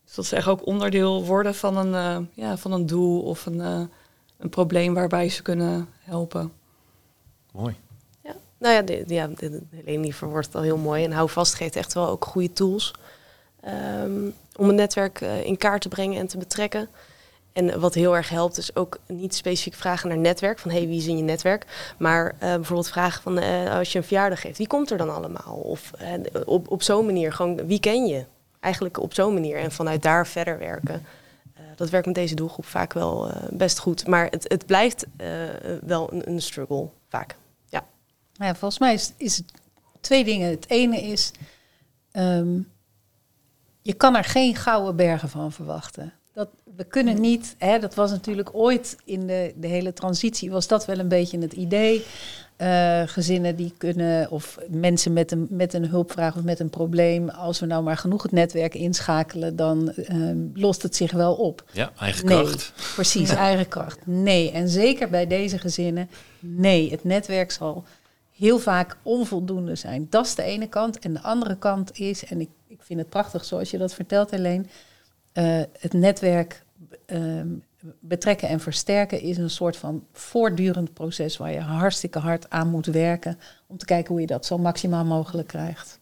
Dus 0.05 0.15
dat 0.15 0.27
ze 0.27 0.37
echt 0.37 0.47
ook 0.47 0.67
onderdeel 0.67 1.25
worden 1.25 1.55
van 1.55 1.77
een, 1.77 1.95
eh, 1.95 2.45
ja, 2.45 2.57
van 2.57 2.73
een 2.73 2.87
doel 2.87 3.23
of 3.23 3.47
een, 3.47 3.61
eh, 3.61 3.81
een 4.39 4.49
probleem 4.49 4.95
waarbij 4.95 5.29
ze 5.29 5.43
kunnen 5.43 5.89
helpen. 5.99 6.53
Mooi. 7.53 7.77
Ja, 8.23 8.35
nou 8.59 8.75
ja, 8.75 8.83
de, 8.83 9.05
de- 9.07 9.15
ja 9.15 9.31
Helene 9.71 10.03
die 10.03 10.15
verwoordt 10.15 10.47
het 10.47 10.55
al 10.57 10.63
heel 10.63 10.77
mooi. 10.77 11.05
En 11.05 11.13
hou 11.13 11.31
vast 11.31 11.55
geeft 11.55 11.77
echt 11.77 11.95
wel 11.95 12.09
ook 12.09 12.25
goede 12.25 12.53
tools 12.53 12.95
ehm, 13.61 14.29
om 14.57 14.69
een 14.69 14.75
netwerk 14.75 15.21
eh, 15.21 15.45
in 15.45 15.57
kaart 15.57 15.81
te 15.83 15.89
brengen 15.89 16.19
en 16.19 16.27
te 16.27 16.39
betrekken. 16.39 16.89
En 17.53 17.81
wat 17.81 17.95
heel 17.95 18.17
erg 18.17 18.29
helpt 18.29 18.57
is 18.59 18.77
ook 18.77 18.99
niet 19.07 19.35
specifiek 19.35 19.75
vragen 19.75 20.09
naar 20.09 20.19
netwerk, 20.19 20.59
van 20.59 20.71
hey, 20.71 20.87
wie 20.87 20.99
is 20.99 21.07
in 21.07 21.17
je 21.17 21.23
netwerk? 21.23 21.93
Maar 21.99 22.27
eh, 22.39 22.55
bijvoorbeeld 22.55 22.89
vragen 22.89 23.23
van 23.23 23.39
eh, 23.39 23.77
als 23.79 23.93
je 23.93 23.99
een 23.99 24.05
verjaardag 24.05 24.41
geeft, 24.41 24.59
wie 24.59 24.67
komt 24.67 24.91
er 24.91 24.99
dan 24.99 25.15
allemaal? 25.15 25.55
Of 25.57 25.93
eh, 25.93 26.13
op, 26.45 26.71
op 26.71 26.83
zo'n 26.83 27.07
manier, 27.07 27.33
gewoon 27.33 27.67
wie 27.67 27.81
ken 27.81 28.07
je? 28.07 28.25
Eigenlijk 28.61 29.01
op 29.01 29.15
zo'n 29.15 29.35
manier 29.35 29.57
en 29.57 29.73
vanuit 29.73 30.03
daar 30.03 30.27
verder 30.27 30.59
werken. 30.59 31.07
Eh, 31.75 31.81
dat 31.81 31.91
werkt 31.91 32.07
met 32.07 32.15
deze 32.15 32.35
doelgroep 32.35 32.67
vaak 32.67 32.93
wel 32.93 33.31
eh, 33.31 33.43
best 33.51 33.79
goed. 33.79 34.07
Maar 34.07 34.27
het, 34.31 34.45
het 34.49 34.67
blijft 34.67 35.07
eh, 35.17 35.29
wel 35.83 36.13
een, 36.13 36.43
struggle, 36.43 36.89
vaak. 37.09 37.37
Nou 38.37 38.51
ja, 38.51 38.55
volgens 38.59 38.81
mij 38.81 38.95
is, 38.95 39.13
is 39.17 39.37
het 39.37 39.47
twee 40.01 40.25
dingen. 40.25 40.51
Het 40.51 40.71
ene 40.71 41.03
is, 41.03 41.31
ehm, 42.11 42.59
je 43.83 43.93
kan 43.93 44.17
er 44.17 44.25
geen 44.25 44.55
gouden 44.57 44.97
bergen 44.97 45.29
van 45.29 45.53
verwachten. 45.53 46.13
Dat, 46.33 46.49
we 46.77 46.85
kunnen 46.85 47.21
niet, 47.21 47.55
hè, 47.59 47.79
dat 47.79 47.95
was 47.95 48.11
natuurlijk 48.11 48.55
ooit 48.55 48.97
in 49.05 49.27
de, 49.27 49.55
de 49.57 49.67
hele 49.67 49.93
transitie, 49.93 50.51
was 50.51 50.67
dat 50.67 50.87
wel 50.87 50.99
een 50.99 51.09
beetje 51.09 51.39
het 51.39 51.53
idee. 51.53 52.05
Uh, 52.59 53.03
gezinnen 53.07 53.57
die 53.57 53.73
kunnen, 53.79 54.31
of 54.31 54.59
mensen 54.69 55.13
met 55.13 55.33
een, 55.33 55.47
met 55.51 55.75
een 55.75 55.89
hulpvraag 55.89 56.37
of 56.37 56.43
met 56.43 56.61
een 56.61 56.71
probleem, 56.71 57.29
als 57.29 57.61
we 57.61 57.67
nou 57.67 57.83
maar 57.83 57.97
genoeg 57.97 58.23
het 58.23 58.33
netwerk 58.33 58.75
inschakelen, 58.75 59.57
dan 59.57 59.93
uh, 59.97 60.31
lost 60.55 60.83
het 60.83 60.97
zich 60.97 61.13
wel 61.13 61.35
op. 61.35 61.65
Ja, 61.73 61.93
eigen 61.99 62.27
nee, 62.27 62.43
kracht. 62.43 62.73
Precies, 62.95 63.31
eigen 63.31 63.69
kracht. 63.69 64.07
Nee, 64.07 64.51
en 64.51 64.69
zeker 64.69 65.11
bij 65.11 65.27
deze 65.27 65.59
gezinnen, 65.59 66.11
nee, 66.41 66.91
het 66.91 67.05
netwerk 67.05 67.51
zal 67.51 67.85
heel 68.37 68.59
vaak 68.59 68.97
onvoldoende 69.03 69.75
zijn. 69.75 70.07
Dat 70.11 70.27
is 70.27 70.35
de 70.35 70.43
ene 70.43 70.69
kant. 70.69 70.99
En 70.99 71.13
de 71.13 71.23
andere 71.23 71.57
kant 71.57 71.99
is, 71.99 72.25
en 72.25 72.41
ik, 72.41 72.49
ik 72.67 72.83
vind 72.83 73.01
het 73.01 73.09
prachtig 73.09 73.45
zoals 73.45 73.71
je 73.71 73.79
dat 73.79 73.95
vertelt, 73.95 74.33
alleen, 74.33 74.67
uh, 75.35 75.63
het 75.79 75.93
netwerk 75.93 76.63
ehm, 77.07 77.49
betrekken 78.01 78.49
en 78.49 78.61
versterken 78.61 79.21
is 79.21 79.37
een 79.37 79.51
soort 79.51 79.77
van 79.77 80.07
voortdurend 80.13 80.93
proces 80.93 81.37
waar 81.37 81.53
je 81.53 81.61
hartstikke 81.61 82.19
hard 82.19 82.51
aan 82.51 82.69
moet 82.69 82.87
werken 82.87 83.39
om 83.67 83.79
te 83.79 83.85
kijken 83.85 84.13
hoe 84.13 84.21
je 84.21 84.27
dat 84.27 84.47
zo 84.47 84.59
maximaal 84.59 85.05
mogelijk 85.05 85.49
krijgt. 85.49 85.99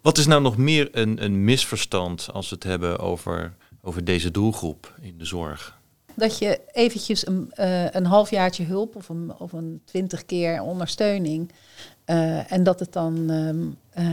Wat 0.00 0.18
is 0.18 0.26
nou 0.26 0.42
nog 0.42 0.56
meer 0.56 0.88
een, 0.92 1.24
een 1.24 1.44
misverstand 1.44 2.28
als 2.32 2.48
we 2.48 2.54
het 2.54 2.64
hebben 2.64 2.98
over, 2.98 3.54
over 3.82 4.04
deze 4.04 4.30
doelgroep 4.30 4.94
in 5.00 5.18
de 5.18 5.24
zorg? 5.24 5.78
Dat 6.14 6.38
je 6.38 6.60
eventjes 6.72 7.26
een, 7.26 7.52
uh, 7.58 7.90
een 7.90 8.06
halfjaartje 8.06 8.64
hulp 8.64 8.96
of 8.96 9.08
een, 9.08 9.32
of 9.38 9.52
een 9.52 9.80
twintig 9.84 10.26
keer 10.26 10.62
ondersteuning 10.62 11.50
uh, 12.06 12.52
en 12.52 12.62
dat 12.62 12.80
het 12.80 12.92
dan 12.92 13.30
uh, 13.30 14.12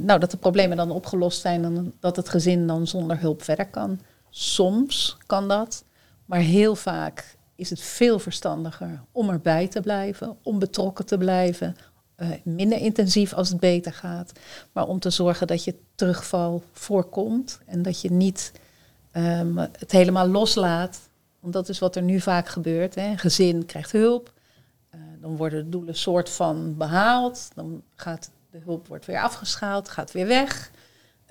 nou, 0.00 0.20
dat 0.20 0.30
de 0.30 0.36
problemen 0.36 0.76
dan 0.76 0.90
opgelost 0.90 1.40
zijn 1.40 1.64
en 1.64 1.94
dat 2.00 2.16
het 2.16 2.28
gezin 2.28 2.66
dan 2.66 2.86
zonder 2.86 3.20
hulp 3.20 3.42
verder 3.42 3.66
kan. 3.66 4.00
Soms 4.38 5.16
kan 5.26 5.48
dat, 5.48 5.84
maar 6.24 6.38
heel 6.38 6.74
vaak 6.74 7.36
is 7.54 7.70
het 7.70 7.80
veel 7.80 8.18
verstandiger 8.18 9.02
om 9.12 9.30
erbij 9.30 9.68
te 9.68 9.80
blijven, 9.80 10.36
om 10.42 10.58
betrokken 10.58 11.06
te 11.06 11.18
blijven, 11.18 11.76
uh, 12.16 12.28
minder 12.44 12.78
intensief 12.78 13.32
als 13.32 13.48
het 13.48 13.60
beter 13.60 13.92
gaat, 13.92 14.32
maar 14.72 14.86
om 14.86 14.98
te 14.98 15.10
zorgen 15.10 15.46
dat 15.46 15.64
je 15.64 15.74
terugval 15.94 16.62
voorkomt 16.72 17.60
en 17.66 17.82
dat 17.82 18.00
je 18.00 18.12
niet 18.12 18.52
um, 19.16 19.58
het 19.58 19.92
helemaal 19.92 20.28
loslaat. 20.28 20.98
Want 21.40 21.52
dat 21.52 21.68
is 21.68 21.78
wat 21.78 21.96
er 21.96 22.02
nu 22.02 22.20
vaak 22.20 22.48
gebeurt. 22.48 22.94
Hè. 22.94 23.06
Een 23.06 23.18
gezin 23.18 23.66
krijgt 23.66 23.92
hulp, 23.92 24.32
uh, 24.94 25.00
dan 25.20 25.36
worden 25.36 25.64
de 25.64 25.70
doelen 25.70 25.96
soort 25.96 26.30
van 26.30 26.76
behaald, 26.76 27.48
dan 27.54 27.82
gaat 27.94 28.30
de 28.50 28.58
hulp 28.64 28.88
wordt 28.88 29.06
weer 29.06 29.20
afgeschaald, 29.20 29.88
gaat 29.88 30.12
weer 30.12 30.26
weg. 30.26 30.70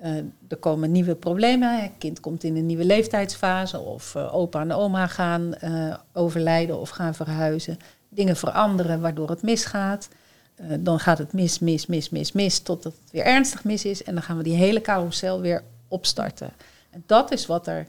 Uh, 0.02 0.16
er 0.48 0.56
komen 0.60 0.92
nieuwe 0.92 1.14
problemen. 1.14 1.82
Het 1.82 1.92
kind 1.98 2.20
komt 2.20 2.44
in 2.44 2.56
een 2.56 2.66
nieuwe 2.66 2.84
leeftijdsfase. 2.84 3.78
Of 3.78 4.14
uh, 4.14 4.34
opa 4.34 4.60
en 4.60 4.72
oma 4.72 5.06
gaan 5.06 5.54
uh, 5.64 5.96
overlijden 6.12 6.78
of 6.78 6.88
gaan 6.88 7.14
verhuizen. 7.14 7.78
Dingen 8.08 8.36
veranderen 8.36 9.00
waardoor 9.00 9.30
het 9.30 9.42
misgaat. 9.42 10.08
dan 10.80 11.00
gaat 11.00 11.18
het 11.18 11.32
mis, 11.32 11.58
mis, 11.58 11.86
mis, 11.86 12.10
mis, 12.10 12.32
mis. 12.32 12.58
Totdat 12.58 12.92
het 12.92 13.10
weer 13.12 13.24
ernstig 13.24 13.64
mis 13.64 13.84
is. 13.84 14.02
En 14.02 14.14
dan 14.14 14.22
gaan 14.22 14.36
we 14.36 14.42
die 14.42 14.56
hele 14.56 14.80
carousel 14.80 15.40
weer 15.40 15.62
opstarten. 15.88 16.52
En 16.90 17.02
dat 17.06 17.32
is 17.32 17.46
wat 17.46 17.66
er 17.66 17.86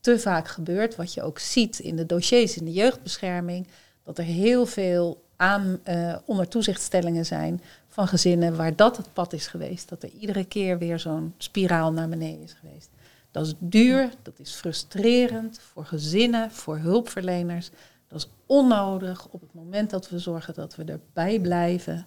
te 0.00 0.18
vaak 0.18 0.48
gebeurt. 0.48 0.96
Wat 0.96 1.14
je 1.14 1.22
ook 1.22 1.38
ziet 1.38 1.78
in 1.78 1.96
de 1.96 2.06
dossiers 2.06 2.56
in 2.56 2.64
de 2.64 2.72
jeugdbescherming. 2.72 3.66
Dat 4.04 4.18
er 4.18 4.24
heel 4.24 4.66
veel 4.66 5.22
aan, 5.36 5.80
onder 6.24 6.48
toezichtstellingen 6.48 7.26
zijn 7.26 7.60
van 7.98 8.08
gezinnen 8.08 8.56
waar 8.56 8.76
dat 8.76 8.96
het 8.96 9.12
pad 9.12 9.32
is 9.32 9.46
geweest. 9.46 9.88
Dat 9.88 10.02
er 10.02 10.10
iedere 10.18 10.44
keer 10.44 10.78
weer 10.78 10.98
zo'n 10.98 11.34
spiraal 11.38 11.92
naar 11.92 12.08
beneden 12.08 12.42
is 12.42 12.56
geweest. 12.60 12.88
Dat 13.30 13.46
is 13.46 13.54
duur, 13.58 14.10
dat 14.22 14.38
is 14.38 14.52
frustrerend 14.52 15.60
voor 15.72 15.84
gezinnen, 15.84 16.50
voor 16.50 16.78
hulpverleners. 16.78 17.70
Dat 18.08 18.18
is 18.18 18.28
onnodig. 18.46 19.26
Op 19.30 19.40
het 19.40 19.54
moment 19.54 19.90
dat 19.90 20.08
we 20.08 20.18
zorgen 20.18 20.54
dat 20.54 20.76
we 20.76 20.84
erbij 20.84 21.40
blijven, 21.40 22.06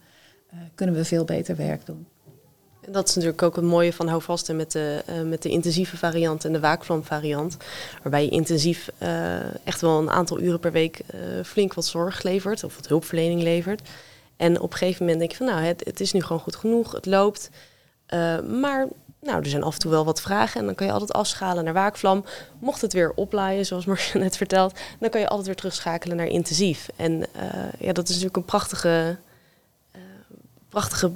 uh, 0.54 0.60
kunnen 0.76 0.96
we 0.96 1.06
veel 1.06 1.26
beter 1.26 1.56
werk 1.56 1.86
doen. 1.86 2.08
En 2.82 2.92
dat 2.92 3.08
is 3.08 3.16
natuurlijk 3.16 3.42
ook 3.42 3.56
het 3.56 3.66
mooie 3.66 3.94
van 3.94 4.08
houvasten 4.08 4.56
met 4.56 4.72
de, 4.72 5.04
uh, 5.10 5.22
met 5.22 5.42
de 5.42 5.50
intensieve 5.50 5.98
variant 5.98 6.46
en 6.46 6.52
de 6.52 6.60
waakvlam 6.60 7.04
variant. 7.04 7.58
Waarbij 8.02 8.24
je 8.24 8.30
intensief 8.30 8.92
uh, 9.00 9.66
echt 9.66 9.82
wel 9.82 10.00
een 10.00 10.10
aantal 10.10 10.40
uren 10.40 10.60
per 10.60 10.72
week 10.72 11.02
flink 11.44 11.74
wat 11.74 11.86
zorg 11.86 12.24
levert 12.24 12.64
of 12.64 12.76
wat 12.76 12.88
hulpverlening 12.88 13.42
levert. 13.42 13.82
En 14.42 14.60
op 14.60 14.72
een 14.72 14.78
gegeven 14.78 15.02
moment 15.02 15.20
denk 15.20 15.32
je 15.32 15.38
van 15.38 15.46
nou, 15.46 15.62
het, 15.62 15.86
het 15.86 16.00
is 16.00 16.12
nu 16.12 16.22
gewoon 16.22 16.42
goed 16.42 16.56
genoeg, 16.56 16.92
het 16.92 17.06
loopt. 17.06 17.50
Uh, 18.14 18.40
maar 18.40 18.88
nou, 19.20 19.40
er 19.40 19.50
zijn 19.50 19.64
af 19.64 19.74
en 19.74 19.80
toe 19.80 19.92
wel 19.92 20.06
wat 20.06 20.22
vragen 20.22 20.60
en 20.60 20.66
dan 20.66 20.76
kan 20.76 20.86
je 20.86 20.92
altijd 20.92 21.14
afschalen 21.14 21.64
naar 21.64 21.74
waakvlam. 21.74 22.26
Mocht 22.60 22.82
het 22.82 22.94
weer 22.94 23.12
oplaaien, 23.16 23.66
zoals 23.66 23.86
Marcia 23.92 24.20
net 24.20 24.38
vertelt, 24.38 24.80
dan 25.00 25.10
kan 25.10 25.22
je 25.22 25.28
altijd 25.28 25.48
weer 25.48 25.56
terugschakelen 25.56 26.18
naar 26.18 26.28
intensief. 26.28 26.90
En 26.96 27.12
uh, 27.12 27.24
ja, 27.80 27.94
dat 27.94 28.04
is 28.04 28.10
natuurlijk 28.10 28.36
een 28.36 28.46
prachtige, 28.46 29.18
uh, 29.96 30.02
prachtige 30.70 31.12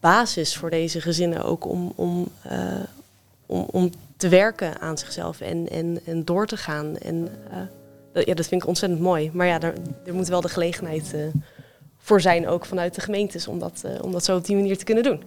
basis 0.00 0.56
voor 0.56 0.70
deze 0.70 1.00
gezinnen 1.00 1.44
ook 1.44 1.66
om, 1.66 1.92
om, 1.96 2.28
om, 3.46 3.66
om 3.70 3.90
te 4.16 4.28
werken 4.28 4.80
aan 4.80 4.98
zichzelf 4.98 5.40
en, 5.40 5.68
en, 5.70 6.00
en 6.04 6.24
door 6.24 6.46
te 6.46 6.56
gaan. 6.56 6.98
En 6.98 7.28
ja, 8.12 8.34
dat 8.34 8.46
vind 8.46 8.62
ik 8.62 8.68
ontzettend 8.68 9.00
mooi. 9.00 9.30
Maar 9.32 9.46
ja, 9.46 9.60
er 9.60 10.14
moet 10.14 10.28
wel 10.28 10.40
de 10.40 10.48
gelegenheid 10.48 11.14
voor 12.08 12.20
zijn 12.20 12.48
ook 12.48 12.66
vanuit 12.66 12.94
de 12.94 13.00
gemeentes 13.00 13.48
om 13.48 13.58
dat, 13.58 13.82
uh, 13.84 14.02
om 14.02 14.12
dat 14.12 14.24
zo 14.24 14.36
op 14.36 14.44
die 14.44 14.56
manier 14.56 14.78
te 14.78 14.84
kunnen 14.84 15.04
doen. 15.04 15.22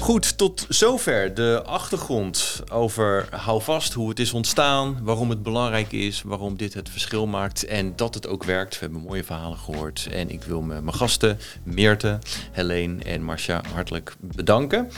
Goed, 0.00 0.38
tot 0.38 0.66
zover 0.68 1.34
de 1.34 1.62
achtergrond 1.66 2.62
over 2.72 3.28
houvast, 3.30 3.92
hoe 3.92 4.08
het 4.08 4.18
is 4.18 4.32
ontstaan, 4.32 4.98
waarom 5.02 5.30
het 5.30 5.42
belangrijk 5.42 5.92
is, 5.92 6.22
waarom 6.22 6.56
dit 6.56 6.74
het 6.74 6.88
verschil 6.88 7.26
maakt 7.26 7.64
en 7.64 7.96
dat 7.96 8.14
het 8.14 8.26
ook 8.26 8.44
werkt. 8.44 8.72
We 8.74 8.84
hebben 8.84 9.00
mooie 9.00 9.24
verhalen 9.24 9.58
gehoord 9.58 10.08
en 10.12 10.30
ik 10.30 10.42
wil 10.42 10.60
mijn 10.62 10.94
gasten 10.94 11.38
Meerte, 11.62 12.18
Helene 12.52 13.02
en 13.02 13.22
Marcia 13.22 13.62
hartelijk 13.72 14.16
bedanken. 14.20 14.88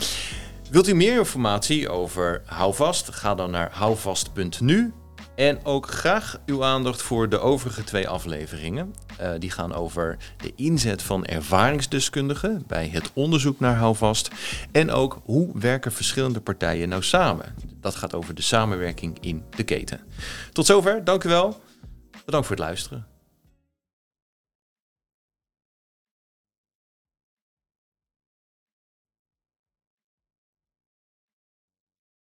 Wilt 0.70 0.88
u 0.88 0.94
meer 0.94 1.18
informatie 1.18 1.88
over 1.88 2.42
houvast? 2.44 3.10
Ga 3.10 3.34
dan 3.34 3.50
naar 3.50 3.70
houvast.nu 3.72 4.92
en 5.48 5.64
ook 5.64 5.86
graag 5.86 6.40
uw 6.46 6.64
aandacht 6.64 7.02
voor 7.02 7.28
de 7.28 7.38
overige 7.38 7.84
twee 7.84 8.08
afleveringen. 8.08 8.94
Uh, 9.20 9.30
die 9.38 9.50
gaan 9.50 9.74
over 9.74 10.16
de 10.36 10.52
inzet 10.56 11.02
van 11.02 11.24
ervaringsdeskundigen 11.24 12.64
bij 12.66 12.88
het 12.88 13.10
onderzoek 13.14 13.60
naar 13.60 13.76
houvast. 13.76 14.30
En 14.72 14.90
ook 14.90 15.20
hoe 15.24 15.58
werken 15.58 15.92
verschillende 15.92 16.40
partijen 16.40 16.88
nou 16.88 17.02
samen. 17.02 17.54
Dat 17.80 17.94
gaat 17.94 18.14
over 18.14 18.34
de 18.34 18.42
samenwerking 18.42 19.18
in 19.20 19.44
de 19.56 19.62
keten. 19.62 20.00
Tot 20.52 20.66
zover, 20.66 21.04
dank 21.04 21.24
u 21.24 21.28
wel. 21.28 21.60
Bedankt 22.24 22.46
voor 22.46 22.56
het 22.56 22.64
luisteren. 22.64 23.11